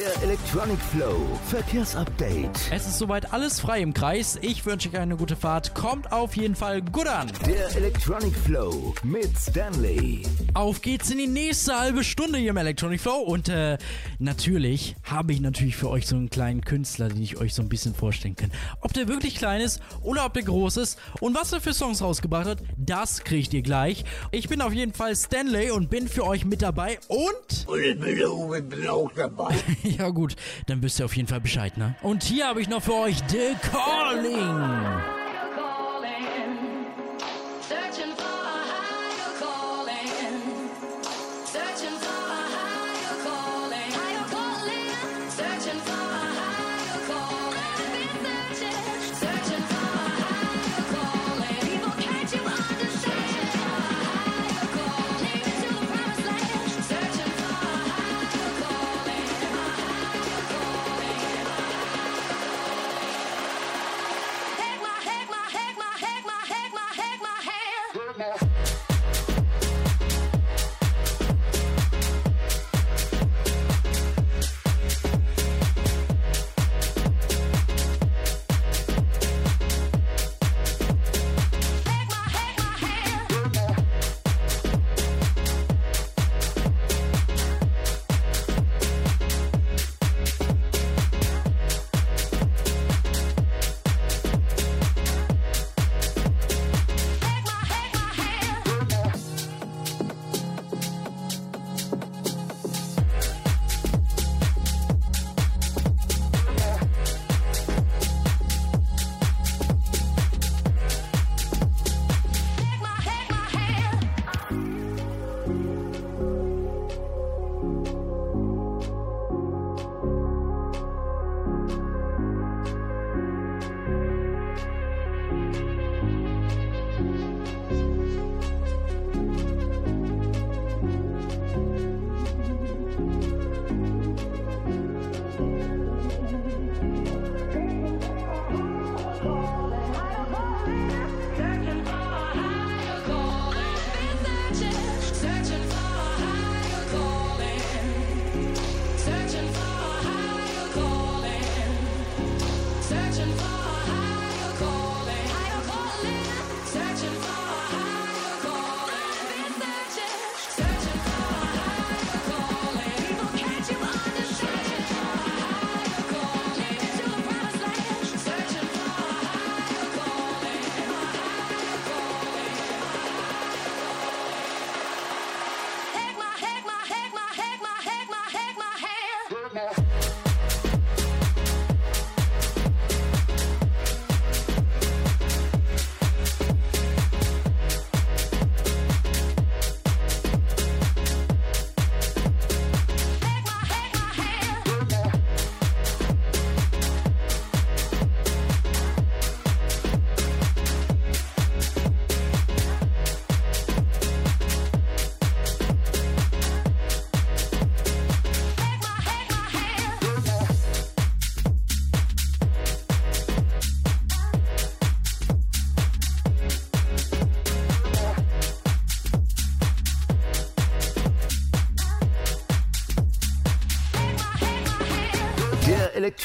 Der 0.00 0.22
Electronic 0.22 0.78
Flow 0.80 1.38
Verkehrsupdate. 1.50 2.58
Es 2.72 2.86
ist 2.86 2.98
soweit 2.98 3.34
alles 3.34 3.60
frei 3.60 3.82
im 3.82 3.92
Kreis. 3.92 4.38
Ich 4.40 4.64
wünsche 4.64 4.88
euch 4.88 4.96
eine 4.96 5.14
gute 5.14 5.36
Fahrt. 5.36 5.74
Kommt 5.74 6.10
auf 6.10 6.36
jeden 6.38 6.56
Fall 6.56 6.80
gut 6.80 7.06
an. 7.06 7.30
Der 7.46 7.76
Electronic 7.76 8.34
Flow 8.34 8.94
mit 9.02 9.28
Stanley. 9.36 10.22
Auf 10.54 10.80
geht's 10.80 11.10
in 11.10 11.18
die 11.18 11.26
nächste 11.26 11.78
halbe 11.78 12.02
Stunde 12.02 12.38
hier 12.38 12.48
im 12.48 12.56
Electronic 12.56 12.98
Flow. 12.98 13.18
Und 13.18 13.50
äh, 13.50 13.76
natürlich 14.18 14.96
habe 15.10 15.32
ich 15.32 15.40
natürlich 15.40 15.76
für 15.76 15.90
euch 15.90 16.06
so 16.06 16.16
einen 16.16 16.30
kleinen 16.30 16.62
Künstler, 16.62 17.08
den 17.08 17.22
ich 17.22 17.38
euch 17.38 17.54
so 17.54 17.62
ein 17.62 17.68
bisschen 17.68 17.94
vorstellen 17.94 18.36
kann. 18.36 18.50
Ob 18.80 18.92
der 18.92 19.08
wirklich 19.08 19.36
klein 19.36 19.60
ist 19.60 19.80
oder 20.02 20.24
ob 20.24 20.34
der 20.34 20.44
groß 20.44 20.76
ist 20.78 20.98
und 21.20 21.34
was 21.34 21.52
er 21.52 21.60
für 21.60 21.74
Songs 21.74 22.02
rausgebracht 22.02 22.46
hat, 22.46 22.62
das 22.76 23.24
kriegt 23.24 23.52
ihr 23.52 23.62
gleich. 23.62 24.04
Ich 24.30 24.48
bin 24.48 24.60
auf 24.60 24.72
jeden 24.72 24.92
Fall 24.92 25.14
Stanley 25.16 25.70
und 25.70 25.90
bin 25.90 26.08
für 26.08 26.24
euch 26.24 26.44
mit 26.44 26.62
dabei 26.62 26.98
und... 27.08 27.66
Und 27.70 27.82
ich 27.82 27.98
bin 27.98 28.88
auch, 28.88 29.12
dabei. 29.14 29.54
ja 29.82 30.08
gut, 30.10 30.36
dann 30.66 30.82
wisst 30.82 30.98
ihr 30.98 31.04
auf 31.04 31.16
jeden 31.16 31.28
Fall 31.28 31.40
Bescheid, 31.40 31.76
ne? 31.76 31.94
Und 32.02 32.22
hier 32.24 32.46
habe 32.48 32.60
ich 32.60 32.68
noch 32.68 32.82
für 32.82 32.94
euch 32.94 33.18
The 33.28 33.54
Calling. 33.62 35.19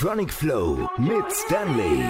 Electronic 0.06 0.32
Flow 0.32 0.88
mit 1.00 1.32
Stanley. 1.32 2.04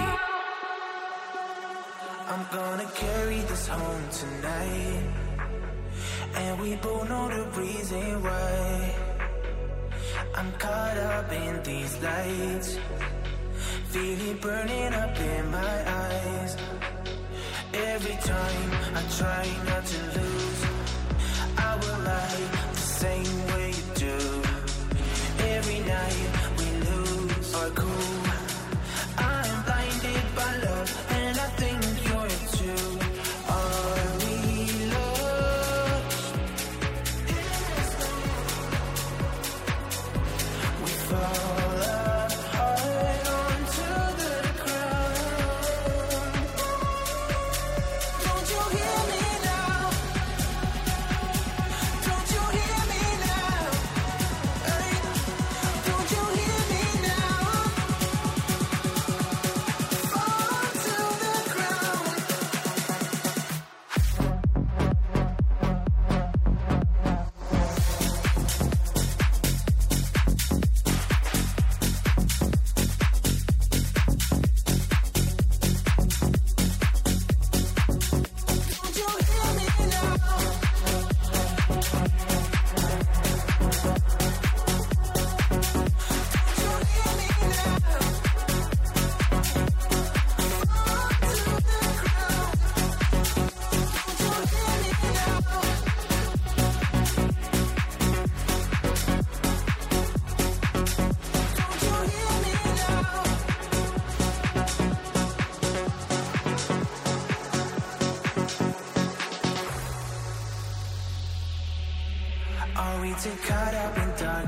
I'm 2.28 2.46
gonna 2.52 2.84
carry 2.94 3.40
this 3.48 3.66
home 3.68 4.08
tonight. 4.10 5.02
And 6.34 6.60
we 6.60 6.76
both 6.76 7.08
know 7.08 7.30
the 7.30 7.44
reason 7.58 8.22
why. 8.22 8.94
I'm 10.34 10.52
caught 10.58 10.98
up 10.98 11.32
in 11.32 11.62
these 11.62 11.96
lights. 12.02 12.78
Feel 13.88 14.20
it 14.30 14.42
burning 14.42 14.92
up 14.92 15.18
in 15.18 15.50
my 15.50 15.76
eyes. 16.04 16.56
Every 17.72 18.18
time 18.20 18.70
I 18.94 19.02
try 19.18 19.46
not 19.70 19.86
to 19.86 19.98
lose, 20.18 20.62
I 21.56 21.76
will 21.80 22.00
lie 22.04 22.42
the 22.74 22.86
same 23.00 23.46
way 23.46 23.68
you 23.70 23.84
do. 23.94 24.18
Every 25.38 25.80
night 25.80 26.35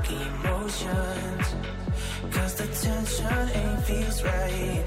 emotions? 0.09 1.55
Cause 2.31 2.55
the 2.55 2.67
tension 2.67 3.49
ain't 3.59 3.83
feels 3.83 4.23
right. 4.23 4.85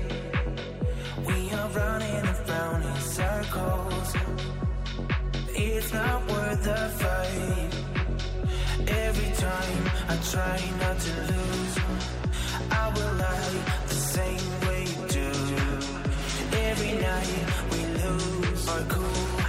We 1.27 1.51
are 1.53 1.69
running 1.71 2.25
around 2.27 2.83
in 2.83 2.97
circles. 3.01 4.15
It's 5.55 5.93
not 5.93 6.31
worth 6.31 6.63
the 6.63 6.81
fight. 7.01 7.73
Every 8.89 9.31
time 9.47 9.83
I 10.09 10.17
try 10.33 10.59
not 10.81 10.99
to 11.07 11.13
lose, 11.31 11.77
I 12.71 12.85
will 12.95 13.15
lie 13.25 13.59
the 13.89 13.95
same 13.95 14.49
way 14.67 14.83
you 14.85 15.07
do. 15.19 15.31
Every 16.71 16.93
night 17.09 17.49
we 17.71 17.81
lose 18.03 18.69
our 18.69 18.83
cool. 18.89 19.42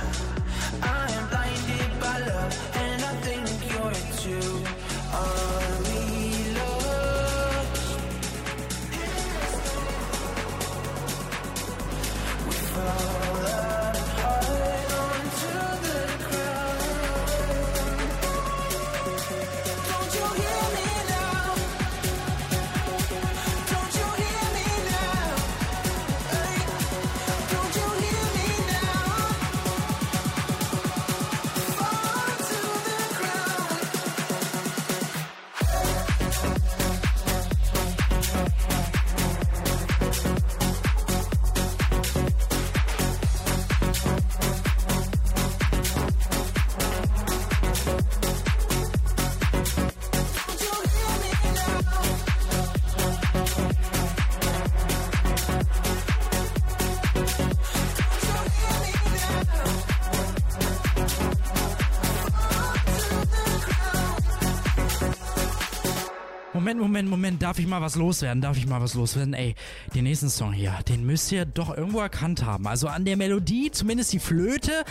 Moment, 66.63 66.79
Moment, 66.79 67.09
Moment, 67.09 67.41
darf 67.41 67.59
ich 67.59 67.67
mal 67.67 67.81
was 67.81 67.97
loswerden? 67.97 68.41
Darf 68.41 68.55
ich 68.55 68.65
mal 68.65 68.79
was 68.79 68.93
loswerden? 68.93 69.33
Ey, 69.33 69.53
den 69.93 70.05
nächsten 70.05 70.29
Song 70.29 70.53
hier, 70.53 70.73
den 70.87 71.05
müsst 71.05 71.29
ihr 71.33 71.43
doch 71.43 71.75
irgendwo 71.75 71.99
erkannt 71.99 72.45
haben. 72.45 72.67
Also 72.67 72.87
an 72.87 73.03
der 73.03 73.17
Melodie, 73.17 73.69
zumindest 73.69 74.13
die 74.13 74.19
Flöte, 74.19 74.85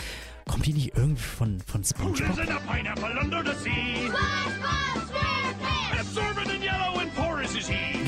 kommt 0.47 0.67
die 0.67 0.73
nicht 0.73 0.95
irgendwie 0.95 1.23
von, 1.23 1.59
von 1.61 1.83
SpongeBob? 1.83 2.35
There's 3.43 5.32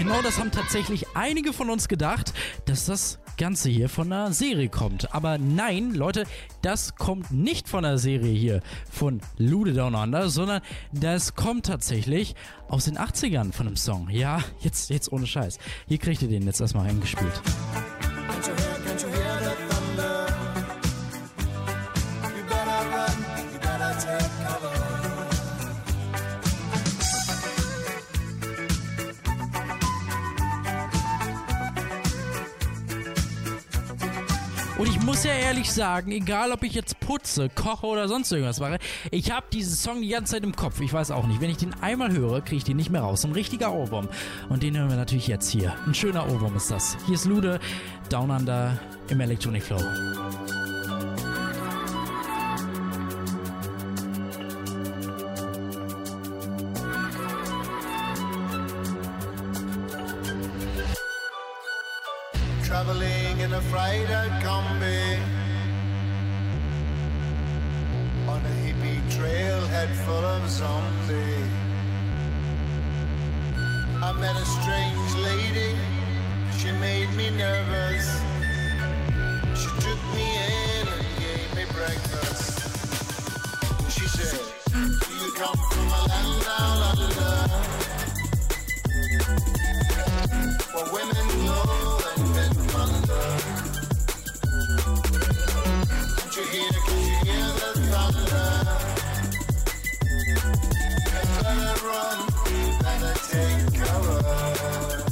Genau 0.05 0.21
das 0.21 0.37
haben 0.37 0.51
tatsächlich 0.51 1.07
einige 1.15 1.51
von 1.51 1.71
uns 1.71 1.87
gedacht, 1.87 2.31
dass 2.65 2.85
das 2.85 3.17
Ganze 3.37 3.69
hier 3.69 3.89
von 3.89 4.13
einer 4.13 4.33
Serie 4.33 4.69
kommt. 4.69 5.15
Aber 5.15 5.39
nein, 5.39 5.95
Leute, 5.95 6.25
das 6.61 6.93
kommt 6.93 7.31
nicht 7.31 7.67
von 7.67 7.81
der 7.81 7.97
Serie 7.97 8.31
hier 8.31 8.61
von 8.87 9.19
Lude 9.39 9.73
Down 9.73 9.95
Under, 9.95 10.29
sondern 10.29 10.61
das 10.91 11.33
kommt 11.33 11.65
tatsächlich 11.65 12.35
aus 12.67 12.85
den 12.85 12.99
80ern 12.99 13.51
von 13.51 13.65
einem 13.65 13.77
Song. 13.77 14.07
Ja, 14.11 14.43
jetzt, 14.59 14.91
jetzt 14.91 15.11
ohne 15.11 15.25
Scheiß. 15.25 15.57
Hier 15.87 15.97
kriegt 15.97 16.21
ihr 16.21 16.27
den 16.27 16.43
jetzt 16.43 16.61
erstmal 16.61 16.85
reingespielt. 16.85 17.41
Muss 35.15 35.23
ja 35.23 35.31
ehrlich 35.31 35.71
sagen, 35.71 36.11
egal 36.11 36.51
ob 36.51 36.61
ich 36.63 36.73
jetzt 36.73 36.99
putze, 36.99 37.47
koche 37.47 37.87
oder 37.87 38.09
sonst 38.09 38.29
irgendwas 38.33 38.59
mache, 38.59 38.79
ich 39.11 39.31
habe 39.31 39.45
diesen 39.49 39.73
Song 39.73 40.01
die 40.01 40.09
ganze 40.09 40.33
Zeit 40.33 40.43
im 40.43 40.53
Kopf. 40.53 40.81
Ich 40.81 40.91
weiß 40.91 41.11
auch 41.11 41.25
nicht. 41.25 41.39
Wenn 41.39 41.49
ich 41.49 41.55
den 41.55 41.73
einmal 41.81 42.11
höre, 42.11 42.41
kriege 42.41 42.57
ich 42.57 42.63
den 42.65 42.75
nicht 42.75 42.89
mehr 42.89 42.99
raus. 42.99 43.23
Ein 43.23 43.31
richtiger 43.31 43.71
Ohrwurm. 43.71 44.09
Und 44.49 44.61
den 44.61 44.77
hören 44.77 44.89
wir 44.89 44.97
natürlich 44.97 45.27
jetzt 45.27 45.49
hier. 45.49 45.73
Ein 45.87 45.93
schöner 45.93 46.29
Ohrwurm 46.29 46.57
ist 46.57 46.69
das. 46.69 46.97
Hier 47.05 47.15
ist 47.15 47.23
Lude, 47.23 47.61
Down 48.09 48.29
Under 48.29 48.77
im 49.07 49.21
Electronic 49.21 49.63
Flow. 49.63 49.79
Traveling 62.67 63.39
in 63.39 63.53
a 63.53 63.61
freighter 63.61 64.27
combi 64.43 64.74
zombies. 70.65 71.51
I 74.07 74.11
met 74.23 74.35
a 74.35 74.45
strange 74.57 75.11
lady 75.27 75.71
she 76.57 76.71
made 76.71 77.11
me 77.15 77.29
nervous. 77.29 78.07
She 79.59 79.69
took 79.83 80.01
me 80.15 80.25
in 80.45 80.87
and 80.95 81.05
gave 81.23 81.49
me 81.57 81.63
breakfast. 81.77 82.53
She 83.95 84.07
said, 84.07 84.41
Do 84.73 85.13
you 85.21 85.31
come 85.41 85.59
from 85.69 85.87
a 85.97 86.01
land 86.09 86.33
down 86.47 86.79
under? 86.91 87.35
Where 90.73 90.87
women 90.95 91.27
go 91.49 91.59
and 92.09 92.23
men 92.35 92.53
wonder. 92.73 93.25
Can't 96.17 96.35
you 96.37 96.45
hear, 96.53 96.71
can 96.85 96.99
you 97.09 97.15
hear 97.25 97.47
the 97.61 97.71
thunder? 97.91 99.04
Take 103.35 103.73
cover. 103.73 105.04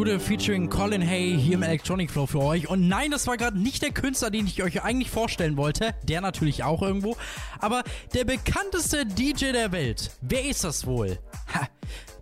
Lude 0.00 0.18
featuring 0.18 0.70
Colin 0.70 1.02
Hay 1.06 1.36
hier 1.38 1.56
im 1.56 1.62
Electronic 1.62 2.10
Flow 2.10 2.24
für 2.24 2.40
euch. 2.40 2.70
Und 2.70 2.88
nein, 2.88 3.10
das 3.10 3.26
war 3.26 3.36
gerade 3.36 3.58
nicht 3.58 3.82
der 3.82 3.90
Künstler, 3.90 4.30
den 4.30 4.46
ich 4.46 4.62
euch 4.62 4.82
eigentlich 4.82 5.10
vorstellen 5.10 5.58
wollte. 5.58 5.94
Der 6.04 6.22
natürlich 6.22 6.64
auch 6.64 6.80
irgendwo. 6.80 7.18
Aber 7.58 7.84
der 8.14 8.24
bekannteste 8.24 9.04
DJ 9.04 9.52
der 9.52 9.72
Welt. 9.72 10.10
Wer 10.22 10.46
ist 10.46 10.64
das 10.64 10.86
wohl? 10.86 11.18
Ha, 11.52 11.68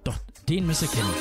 doch, 0.03 0.19
den 0.49 0.67
müsst 0.67 0.83
ihr 0.83 0.89
kennen. 0.89 1.15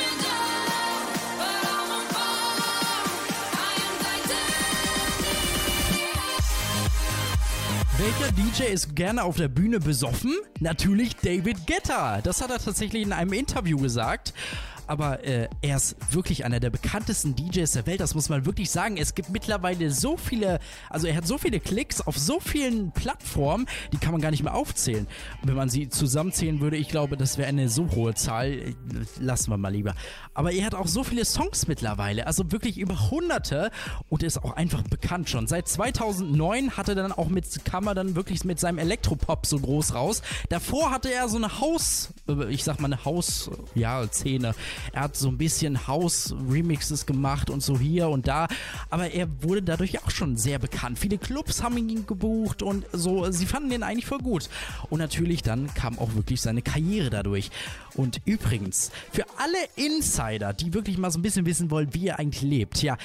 Welcher 8.00 8.32
DJ 8.32 8.74
ist 8.74 8.96
gerne 8.96 9.24
auf 9.24 9.38
der 9.38 9.48
Bühne 9.48 9.80
besoffen? 9.80 10.34
Natürlich 10.60 11.18
David 11.18 11.68
Guetta. 11.68 12.22
Das 12.22 12.42
hat 12.42 12.50
er 12.50 12.58
tatsächlich 12.58 13.04
in 13.04 13.14
einem 13.14 13.34
Interview 13.34 13.78
gesagt. 13.78 14.34
Aber 14.88 15.24
äh, 15.24 15.50
er 15.62 15.78
ist 15.78 15.96
wirklich 16.12 16.46
einer 16.46 16.60
der 16.60 16.70
bekanntesten 16.70 17.36
DJs 17.36 17.72
der 17.72 17.86
Welt, 17.86 18.00
das 18.00 18.16
muss 18.16 18.30
man 18.30 18.46
wirklich 18.46 18.72
sagen. 18.72 18.98
Es 18.98 19.16
gibt 19.16 19.30
mittlerweile 19.30 19.92
so 19.92 20.18
viele, 20.18 20.60
also 20.90 21.08
er 21.08 21.16
hat 21.16 21.28
so 21.28 21.38
viele 21.38 21.60
Klicks 21.60 22.02
auf 22.02 22.18
so 22.18 22.40
vielen 22.40 22.92
Plattformen, 22.92 23.68
die 23.92 23.98
kann 23.98 24.12
man 24.12 24.22
gar 24.22 24.32
nicht 24.32 24.44
mehr 24.44 24.56
aufzählen. 24.56 25.08
Wenn 25.44 25.56
man 25.56 25.70
sie 25.70 25.90
zusammenzählen 25.90 26.60
würde, 26.62 26.78
ich 26.78 26.90
glaube, 26.90 27.18
das 27.18 27.38
wäre 27.38 27.48
eine 27.48 27.70
so 27.70 27.90
hohe 27.92 28.14
Zahl. 28.16 28.76
Lassen 29.20 29.52
wir 29.52 29.58
mal 29.58 29.70
lieber. 29.70 29.94
Aber 30.34 30.52
er 30.52 30.66
hat 30.66 30.76
auch 30.76 30.88
so 30.88 31.04
viele 31.04 31.26
Songs 31.26 31.68
mittlerweile, 31.68 32.28
also 32.28 32.52
wirklich 32.52 32.78
über 32.78 33.10
hunderte 33.10 33.72
und 34.10 34.24
ist 34.24 34.44
auch 34.44 34.52
einfach 34.54 34.84
bekannt 34.84 35.30
schon. 35.30 35.48
Seit 35.48 35.68
2009 35.68 36.78
hatte 36.78 36.96
dann 36.96 37.12
auch 37.12 37.30
mit, 37.30 37.66
kam 37.66 37.88
er 37.88 37.96
dann 37.96 38.16
wirklich 38.16 38.44
mit 38.46 38.60
seinem 38.60 38.78
Elektropop 38.78 39.46
so 39.46 39.60
groß 39.60 39.94
raus. 39.94 40.22
Davor 40.50 40.92
hatte 40.92 41.12
er 41.12 41.28
so 41.30 41.38
eine 41.38 41.60
Haus, 41.60 42.10
äh, 42.30 42.52
ich 42.52 42.64
sag 42.64 42.80
mal 42.80 42.88
eine 42.88 43.04
Haus, 43.04 43.50
ja, 43.76 44.08
Szene. 44.08 44.54
Er 44.94 45.02
hat 45.02 45.16
so 45.16 45.30
ein 45.30 45.38
bisschen 45.38 45.88
House-Remixes 45.88 47.06
gemacht 47.06 47.50
und 47.50 47.62
so 47.62 47.78
hier 47.78 48.10
und 48.10 48.28
da. 48.28 48.48
Aber 48.90 49.12
er 49.12 49.28
wurde 49.42 49.64
dadurch 49.64 50.04
auch 50.04 50.12
schon 50.12 50.38
sehr 50.38 50.60
bekannt. 50.60 51.00
Viele 51.00 51.18
Clubs 51.18 51.64
haben 51.64 51.78
ihn 51.78 52.06
gebucht 52.06 52.62
und 52.62 52.86
so. 52.92 53.30
Sie 53.32 53.46
fanden 53.46 53.72
ihn 53.72 53.84
eigentlich 53.84 54.06
voll 54.06 54.20
gut. 54.20 54.50
Und 54.90 55.00
natürlich 55.00 55.44
dann 55.44 55.74
kam 55.74 56.00
auch 56.00 56.16
wirklich 56.16 56.42
seine 56.42 56.62
Karriere 56.62 57.10
dadurch. 57.10 57.50
Und 57.96 58.22
übrigens, 58.26 58.92
für 59.12 59.26
alle 59.38 59.58
Insider, 59.76 60.54
die 60.54 60.74
wirklich 60.74 60.98
mal 60.98 61.12
so 61.12 61.20
ein 61.20 61.24
bisschen 61.24 61.46
wissen 61.46 61.72
wollen, 61.72 61.94
wie 61.94 62.08
er 62.08 62.20
eigentlich 62.20 62.44
lebt, 62.44 62.82
ja, 62.82 62.98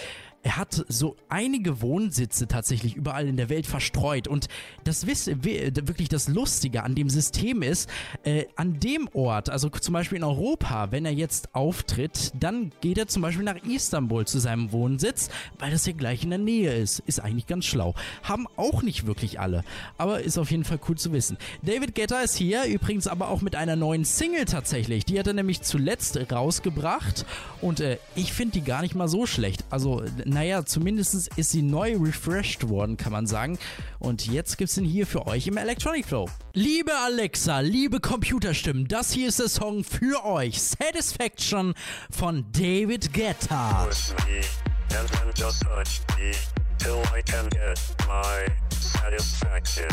er 0.43 0.57
hat 0.57 0.84
so 0.88 1.16
einige 1.28 1.80
Wohnsitze 1.82 2.49
tatsächlich 2.49 2.97
überall 2.97 3.28
in 3.28 3.36
der 3.36 3.49
Welt 3.49 3.66
verstreut. 3.66 4.26
Und 4.26 4.49
das 4.84 5.07
Wiss 5.07 5.28
wirklich 5.28 6.09
das 6.09 6.28
Lustige 6.28 6.82
an 6.82 6.95
dem 6.95 7.09
System 7.09 7.62
ist, 7.62 7.88
äh, 8.24 8.47
an 8.57 8.80
dem 8.80 9.09
Ort, 9.12 9.51
also 9.51 9.68
zum 9.68 9.93
Beispiel 9.93 10.18
in 10.18 10.24
Europa, 10.24 10.90
wenn 10.90 11.05
er 11.05 11.12
jetzt 11.12 11.55
auftritt, 11.55 12.32
dann 12.38 12.72
geht 12.80 12.99
er 12.99 13.07
zum 13.07 13.22
Beispiel 13.22 13.45
nach 13.45 13.62
Istanbul 13.62 14.26
zu 14.26 14.40
seinem 14.40 14.72
Wohnsitz, 14.72 15.28
weil 15.59 15.70
das 15.70 15.86
ja 15.86 15.93
gleich 15.93 16.24
in 16.24 16.30
der 16.30 16.38
Nähe 16.38 16.74
ist. 16.74 17.01
Ist 17.01 17.20
eigentlich 17.20 17.47
ganz 17.47 17.64
schlau. 17.64 17.95
Haben 18.24 18.47
auch 18.57 18.82
nicht 18.82 19.07
wirklich 19.07 19.38
alle. 19.38 19.62
Aber 19.97 20.22
ist 20.22 20.38
auf 20.38 20.51
jeden 20.51 20.64
Fall 20.64 20.80
cool 20.88 20.97
zu 20.97 21.12
wissen. 21.12 21.36
David 21.62 21.95
Guetta 21.95 22.20
ist 22.20 22.36
hier, 22.36 22.64
übrigens 22.64 23.07
aber 23.07 23.28
auch 23.28 23.43
mit 23.43 23.55
einer 23.55 23.76
neuen 23.76 24.05
Single 24.05 24.47
tatsächlich. 24.47 25.05
Die 25.05 25.18
hat 25.18 25.26
er 25.28 25.34
nämlich 25.34 25.62
zuletzt 25.62 26.18
rausgebracht. 26.32 27.26
Und 27.61 27.80
äh, 27.80 27.99
ich 28.16 28.32
finde 28.32 28.55
die 28.55 28.64
gar 28.64 28.82
nicht 28.82 28.97
mal 28.97 29.09
so 29.09 29.26
schlecht. 29.26 29.64
Also 29.70 30.03
naja, 30.33 30.64
zumindest 30.64 31.28
ist 31.37 31.51
sie 31.51 31.62
neu 31.62 31.97
refreshed 31.97 32.68
worden, 32.68 32.97
kann 32.97 33.12
man 33.12 33.26
sagen. 33.26 33.59
Und 33.99 34.26
jetzt 34.26 34.59
gibt's 34.59 34.76
ihn 34.76 34.85
hier 34.85 35.07
für 35.07 35.26
euch 35.26 35.47
im 35.47 35.57
Electronic 35.57 36.07
Flow. 36.07 36.28
Liebe 36.55 36.93
Alexa, 36.95 37.61
liebe 37.61 38.01
Computerstimmen, 38.01 38.89
das 38.89 39.12
hier 39.12 39.28
ist 39.28 39.39
der 39.39 39.49
Song 39.49 39.85
für 39.85 40.24
euch. 40.24 40.61
Satisfaction 40.62 41.74
von 42.11 42.45
David 42.53 43.12
Guetta. 43.12 43.89
And 44.95 45.09
then 45.09 45.33
just 45.35 45.62
touch 45.62 46.03
me 46.18 46.33
till 46.78 47.03
I 47.14 47.22
can 47.22 47.49
get 47.49 47.80
my 48.07 48.47
satisfaction. 48.68 49.89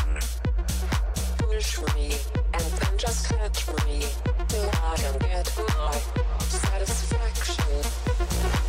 Push 1.37 1.79
me 1.95 2.15
and 2.53 2.65
then 2.79 2.97
just 2.97 3.29
touch 3.29 3.65
me 3.85 4.05
till 4.49 4.69
I 4.83 4.95
can 4.97 5.17
get 5.19 5.49
my 5.57 5.95
satisfaction. 6.49 8.68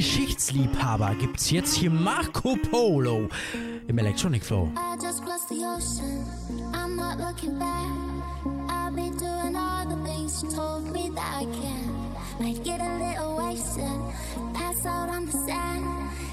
Geschichtsliebhaber 0.00 1.14
gibt's 1.16 1.50
jetzt 1.50 1.74
hier 1.74 1.90
Marco 1.90 2.56
Polo 2.70 3.28
im 3.86 3.98
Electronic 3.98 4.42
Flow. 4.42 4.72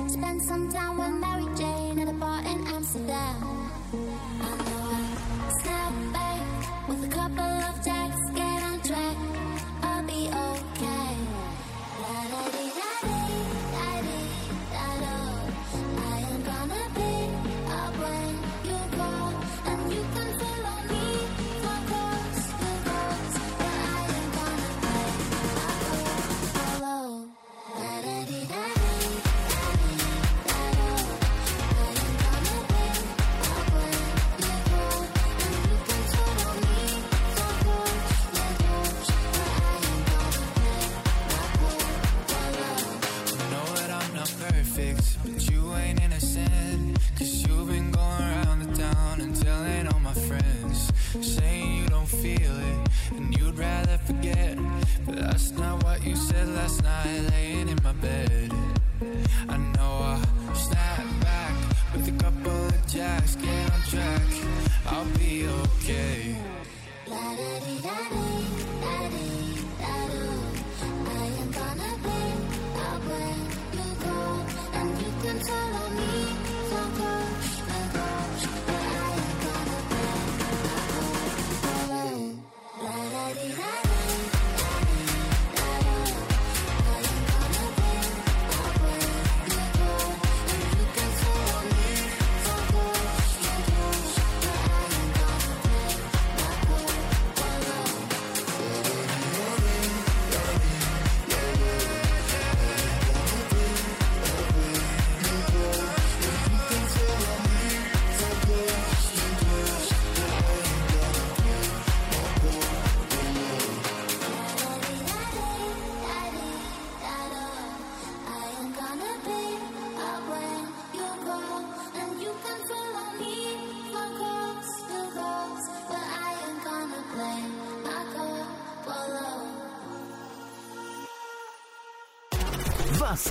Spend 0.08 0.42
some 0.42 0.70
time 0.70 0.98
with 0.98 1.20
Mary 1.20 1.46
Jane 1.58 2.00
at 2.00 2.08
a 2.08 2.14
bar 2.14 2.40
in 2.40 2.66
Amsterdam. 2.68 3.68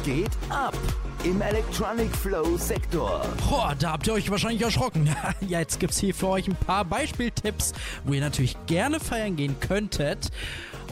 Geht 0.07 0.30
ab 0.50 0.78
im 1.24 1.42
Electronic 1.42 2.14
Flow 2.14 2.57
Sektor? 2.57 3.26
Boah, 3.50 3.74
da 3.76 3.90
habt 3.90 4.07
ihr 4.07 4.12
euch 4.12 4.30
wahrscheinlich 4.30 4.62
erschrocken. 4.62 5.11
jetzt 5.40 5.80
gibt's 5.80 5.98
hier 5.98 6.14
für 6.14 6.28
euch 6.28 6.46
ein 6.46 6.54
paar 6.54 6.84
Beispieltipps, 6.84 7.72
wo 8.04 8.12
ihr 8.12 8.20
natürlich 8.20 8.57
gerne 8.66 9.00
feiern 9.00 9.34
gehen 9.34 9.59
könntet. 9.59 10.30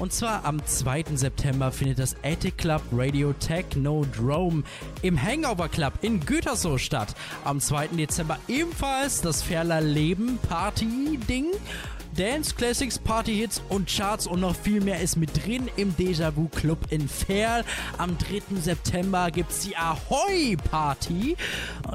Und 0.01 0.13
zwar 0.13 0.45
am 0.45 0.67
2. 0.67 1.05
September 1.15 1.71
findet 1.71 2.01
das 2.01 2.17
Attic 2.25 2.59
Club 2.59 2.83
Radio 2.91 3.33
Technodrome 3.35 4.65
im 5.03 5.23
Hangover 5.23 5.69
Club 5.69 5.93
in 6.03 6.19
Gütersloh 6.19 6.79
statt. 6.79 7.15
Am 7.45 7.61
2. 7.61 7.89
Dezember 7.89 8.39
ebenfalls 8.49 9.21
das 9.21 9.43
Ferler 9.45 9.81
Leben 9.81 10.41
Party 10.49 11.21
Ding. 11.29 11.53
Dance 12.17 12.55
Classics, 12.55 12.99
Party 12.99 13.35
Hits 13.35 13.61
und 13.69 13.89
Charts 13.89 14.27
und 14.27 14.41
noch 14.41 14.55
viel 14.55 14.81
mehr 14.81 15.01
ist 15.01 15.17
mit 15.17 15.45
drin 15.45 15.69
im 15.77 15.95
Déjà-vu 15.95 16.49
Club 16.49 16.79
in 16.91 17.09
Ferl. 17.09 17.65
Am 17.99 18.17
3. 18.19 18.61
September 18.61 19.31
gibt's 19.31 19.61
die 19.61 19.77
Ahoy 19.77 20.57
Party. 20.71 21.37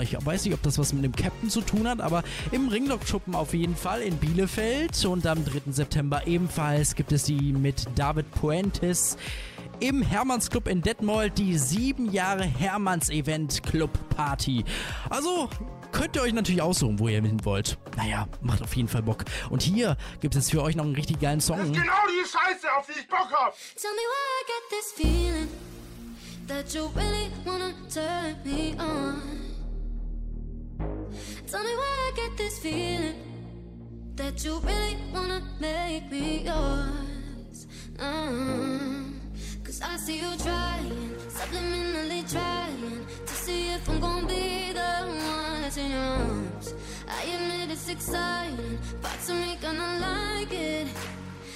Ich 0.01 0.17
weiß 0.23 0.45
nicht, 0.45 0.53
ob 0.53 0.61
das 0.61 0.77
was 0.77 0.91
mit 0.91 1.03
dem 1.03 1.15
Captain 1.15 1.49
zu 1.49 1.61
tun 1.61 1.87
hat, 1.87 2.01
aber 2.01 2.23
im 2.51 2.67
Ringlock-Schuppen 2.67 3.33
auf 3.33 3.53
jeden 3.53 3.75
Fall 3.75 4.01
in 4.01 4.17
Bielefeld. 4.17 5.05
Und 5.05 5.25
am 5.25 5.45
3. 5.45 5.71
September 5.71 6.27
ebenfalls 6.27 6.95
gibt 6.95 7.11
es 7.11 7.23
die 7.23 7.53
mit 7.53 7.85
David 7.95 8.29
Puentes 8.31 9.17
im 9.79 10.01
Hermannsclub 10.01 10.67
in 10.67 10.81
Detmold 10.81 11.37
die 11.37 11.57
sieben 11.57 12.11
Jahre 12.11 12.43
Hermanns 12.43 13.09
Event 13.09 13.63
Club 13.63 13.91
Party. 14.09 14.65
Also 15.09 15.49
könnt 15.91 16.15
ihr 16.15 16.21
euch 16.21 16.33
natürlich 16.33 16.61
aussuchen, 16.61 16.99
wo 16.99 17.07
ihr 17.07 17.21
hin 17.21 17.43
wollt. 17.43 17.77
Naja, 17.97 18.27
macht 18.41 18.61
auf 18.61 18.75
jeden 18.75 18.87
Fall 18.87 19.03
Bock. 19.03 19.25
Und 19.49 19.61
hier 19.61 19.97
gibt 20.19 20.35
es 20.35 20.49
für 20.49 20.63
euch 20.63 20.75
noch 20.75 20.85
einen 20.85 20.95
richtig 20.95 21.19
geilen 21.19 21.41
Song. 21.41 21.71
Genau 21.71 21.81
die 21.81 22.27
Scheiße, 22.27 22.67
auf 22.77 22.85
die 22.87 22.99
ich 22.99 23.07
Bock 23.07 23.31
hab. 23.31 23.55
Tell 23.75 23.91
me 23.91 23.97
why 23.97 24.25
I 24.39 24.43
get 24.47 24.69
this 24.69 24.93
feeling 24.95 25.47
that 26.47 26.73
you 26.73 26.89
really 26.95 27.29
wanna 27.45 27.73
turn 27.93 28.35
me 28.43 28.75
on. 28.79 29.21
Tell 31.47 31.63
me 31.63 31.75
why 31.75 32.11
I 32.11 32.15
get 32.15 32.37
this 32.37 32.59
feeling 32.59 33.15
that 34.15 34.43
you 34.43 34.59
really 34.59 34.97
wanna 35.13 35.41
make 35.59 36.11
me 36.11 36.45
yours. 36.45 37.67
Uh, 37.99 39.08
Cause 39.79 39.89
I 39.91 39.97
see 39.97 40.17
you 40.17 40.35
trying, 40.37 41.15
subliminally 41.29 42.29
trying 42.29 43.05
to 43.25 43.33
see 43.33 43.69
if 43.71 43.87
I'm 43.87 43.99
gonna 44.01 44.27
be 44.27 44.73
the 44.73 44.91
one 45.07 45.61
that's 45.61 45.77
in 45.77 45.91
your 45.91 46.01
arms. 46.01 46.73
I 47.07 47.23
admit 47.23 47.71
it's 47.71 47.87
exciting, 47.87 48.77
parts 49.01 49.29
of 49.29 49.35
me 49.37 49.57
gonna 49.61 49.99
like 50.01 50.51
it. 50.51 50.87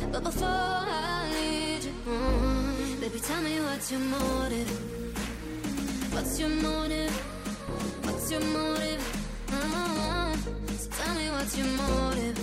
But 0.10 0.24
before 0.24 0.48
I 0.48 1.32
lead 1.34 1.84
you 1.84 2.14
on, 2.14 3.00
baby, 3.02 3.20
tell 3.20 3.42
me 3.42 3.60
what's 3.60 3.92
your 3.92 4.00
motive? 4.00 4.72
What's 6.14 6.40
your 6.40 6.50
motive? 6.50 7.12
What's 8.04 8.32
your 8.32 8.42
motive? 8.42 9.04
Uh, 9.52 10.36
so 10.78 10.90
tell 10.92 11.16
me 11.16 11.30
what's 11.30 11.58
your 11.58 11.68
motive? 11.68 12.38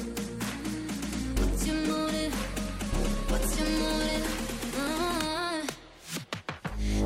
What's 1.39 1.67
your 1.67 1.77
motive? 1.87 2.35
What's 3.31 3.59
your 3.59 3.69
motive? 3.69 4.50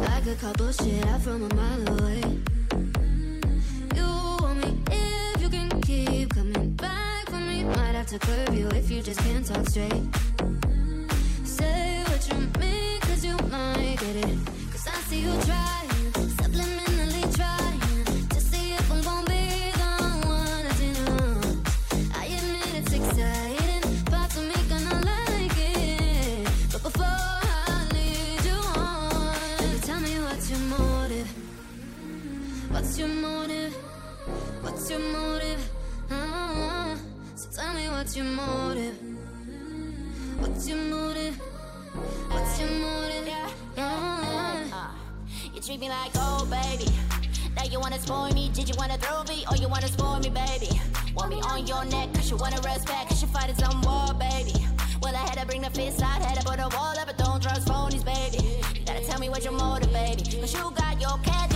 I 0.00 0.20
could 0.20 0.40
call 0.40 0.52
bullshit 0.54 1.06
out 1.06 1.20
from 1.20 1.42
a 1.42 1.54
mile 1.54 1.88
away. 2.00 2.20
You 3.94 4.06
want 4.42 4.58
me 4.58 4.82
if 4.90 5.42
you 5.42 5.48
can 5.48 5.80
keep 5.82 6.34
coming 6.34 6.70
back 6.72 7.26
for 7.26 7.36
me. 7.36 7.64
Might 7.64 7.94
have 7.94 8.06
to 8.08 8.18
curb 8.18 8.54
you 8.54 8.68
if 8.68 8.90
you 8.90 9.02
just 9.02 9.20
can't 9.20 9.46
talk 9.46 9.68
straight. 9.68 10.02
Say 11.44 12.02
what 12.08 12.28
you 12.28 12.38
mean, 12.60 13.00
cause 13.00 13.24
you 13.24 13.36
might 13.50 13.96
get 14.00 14.16
it. 14.16 14.38
Cause 14.72 14.88
I 14.88 15.00
see 15.08 15.20
you 15.20 15.32
trying, 15.42 15.73
What's 34.84 35.00
your 35.00 35.12
motive? 35.12 35.70
Uh, 36.10 36.96
so 37.36 37.48
tell 37.56 37.72
me 37.72 37.88
what's 37.88 38.14
your 38.14 38.26
motive? 38.26 38.94
What's 40.40 40.68
your 40.68 40.76
motive? 40.76 41.36
What's 42.28 42.60
your 42.60 42.68
motive? 42.68 43.28
Uh, 43.78 44.90
You 45.54 45.62
treat 45.62 45.80
me 45.80 45.88
like 45.88 46.10
oh 46.16 46.46
baby. 46.50 46.92
Now 47.56 47.64
you 47.64 47.80
wanna 47.80 47.98
spoil 47.98 48.30
me, 48.34 48.50
did 48.52 48.68
you 48.68 48.74
wanna 48.76 48.98
throw 48.98 49.24
me? 49.24 49.46
Or 49.50 49.56
you 49.56 49.70
wanna 49.70 49.88
spoil 49.88 50.18
me, 50.18 50.28
baby? 50.28 50.78
Want 51.16 51.30
me 51.30 51.40
on 51.40 51.66
your 51.66 51.86
neck, 51.86 52.12
cause 52.12 52.30
you 52.30 52.36
wanna 52.36 52.56
respect, 52.56 53.08
cause 53.08 53.22
you 53.22 53.28
fight 53.28 53.54
fighting 53.56 53.64
some 53.64 53.80
war, 53.80 54.12
baby. 54.12 54.52
Well, 55.00 55.16
I 55.16 55.20
had 55.20 55.38
to 55.38 55.46
bring 55.46 55.62
the 55.62 55.70
fist 55.70 56.02
out, 56.02 56.20
had 56.20 56.38
to 56.38 56.44
put 56.44 56.60
a 56.60 56.68
wall 56.76 56.92
up, 56.98 57.06
but 57.06 57.16
don't 57.16 57.42
trust 57.42 57.66
phonies, 57.66 58.04
baby. 58.04 58.60
You 58.78 58.84
gotta 58.84 59.00
tell 59.06 59.18
me 59.18 59.30
what 59.30 59.44
your 59.44 59.54
motive, 59.54 59.90
baby. 59.94 60.24
Cause 60.24 60.52
you 60.52 60.70
got 60.76 61.00
your 61.00 61.16
candy 61.22 61.53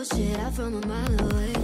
bullshit 0.00 0.38
out 0.38 0.54
from 0.54 0.82
a 0.82 0.86
mile 0.86 1.30
away. 1.30 1.59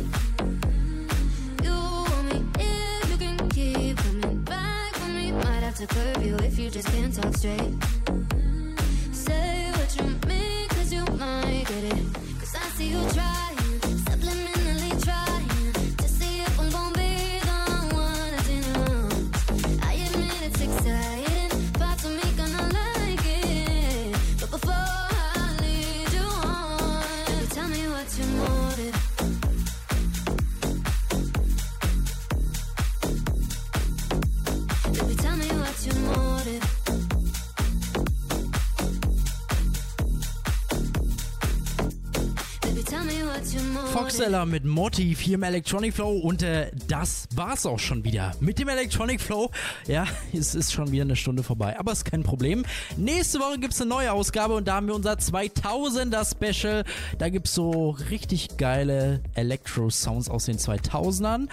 Foxella 44.27 44.45
mit 44.45 44.65
Motiv 44.65 45.21
hier 45.21 45.37
im 45.37 45.45
Electronic 45.45 45.95
Flow 45.95 46.19
und 46.19 46.43
äh, 46.43 46.73
das 46.89 47.29
war's 47.37 47.65
auch 47.65 47.79
schon 47.79 48.03
wieder 48.03 48.33
mit 48.41 48.59
dem 48.59 48.69
Electronic 48.69 49.21
Flow. 49.21 49.53
Ja, 49.87 50.05
es 50.33 50.57
ist 50.57 50.73
schon 50.73 50.91
wieder 50.91 51.05
eine 51.05 51.15
Stunde 51.15 51.45
vorbei, 51.45 51.79
aber 51.79 51.93
ist 51.93 52.05
kein 52.05 52.25
Problem. 52.25 52.65
Nächste 52.97 53.39
Woche 53.39 53.61
gibt's 53.61 53.81
eine 53.81 53.89
neue 53.89 54.11
Ausgabe 54.11 54.57
und 54.57 54.67
da 54.67 54.75
haben 54.75 54.89
wir 54.89 54.97
unser 54.97 55.13
2000er 55.13 56.29
Special. 56.29 56.83
Da 57.19 57.29
gibt's 57.29 57.55
so 57.55 57.91
richtig 58.11 58.57
geile 58.57 59.23
Electro-Sounds 59.35 60.29
aus 60.29 60.47
den 60.47 60.59
2000ern 60.59 61.47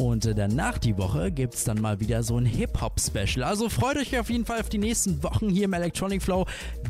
und 0.00 0.24
äh, 0.24 0.34
danach 0.34 0.78
die 0.78 0.96
Woche 0.96 1.30
gibt's 1.30 1.64
dann 1.64 1.80
mal 1.80 2.00
wieder 2.00 2.22
so 2.22 2.38
ein 2.38 2.46
Hip-Hop-Special. 2.46 3.44
Also 3.44 3.68
freut 3.68 3.98
euch 3.98 4.18
auf 4.18 4.30
jeden 4.30 4.46
Fall 4.46 4.60
auf 4.60 4.70
die 4.70 4.78
nächsten 4.78 5.22
Wochen 5.22 5.50
hier 5.50 5.66
im 5.66 5.72
Electronic 5.74 6.22
Flow. 6.22 6.46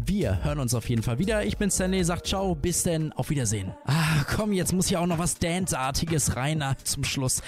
Wir 0.07 0.45
hören 0.45 0.61
uns 0.61 0.75
auf 0.75 0.89
jeden 0.89 1.03
Fall 1.03 1.19
wieder. 1.19 1.45
Ich 1.45 1.57
bin 1.57 1.71
Stanley, 1.71 2.05
sagt 2.05 2.29
ciao, 2.29 2.55
bis 2.55 2.85
denn, 2.85 3.13
auf 3.13 3.31
Wiedersehen. 3.31 3.75
Ah, 3.85 4.25
komm, 4.35 4.53
jetzt 4.53 4.73
muss 4.73 4.87
hier 4.87 5.01
auch 5.01 5.07
noch 5.07 5.19
was 5.19 5.39
Dance-artiges 5.39 6.37
rein 6.37 6.65
zum 6.85 7.03
Schluss. 7.03 7.43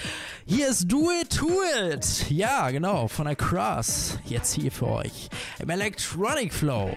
Hier 0.45 0.67
ist 0.67 0.91
Do 0.91 1.09
It, 1.21 1.39
Do 1.39 1.49
It. 1.91 2.29
Ja, 2.29 2.69
genau, 2.69 3.07
von 3.07 3.25
der 3.25 3.37
Cross. 3.37 4.19
Jetzt 4.25 4.53
hier 4.53 4.71
für 4.71 4.87
euch 4.87 5.29
im 5.59 5.69
Electronic 5.69 6.53
Flow. 6.53 6.91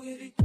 With 0.00 0.20
it. 0.22 0.39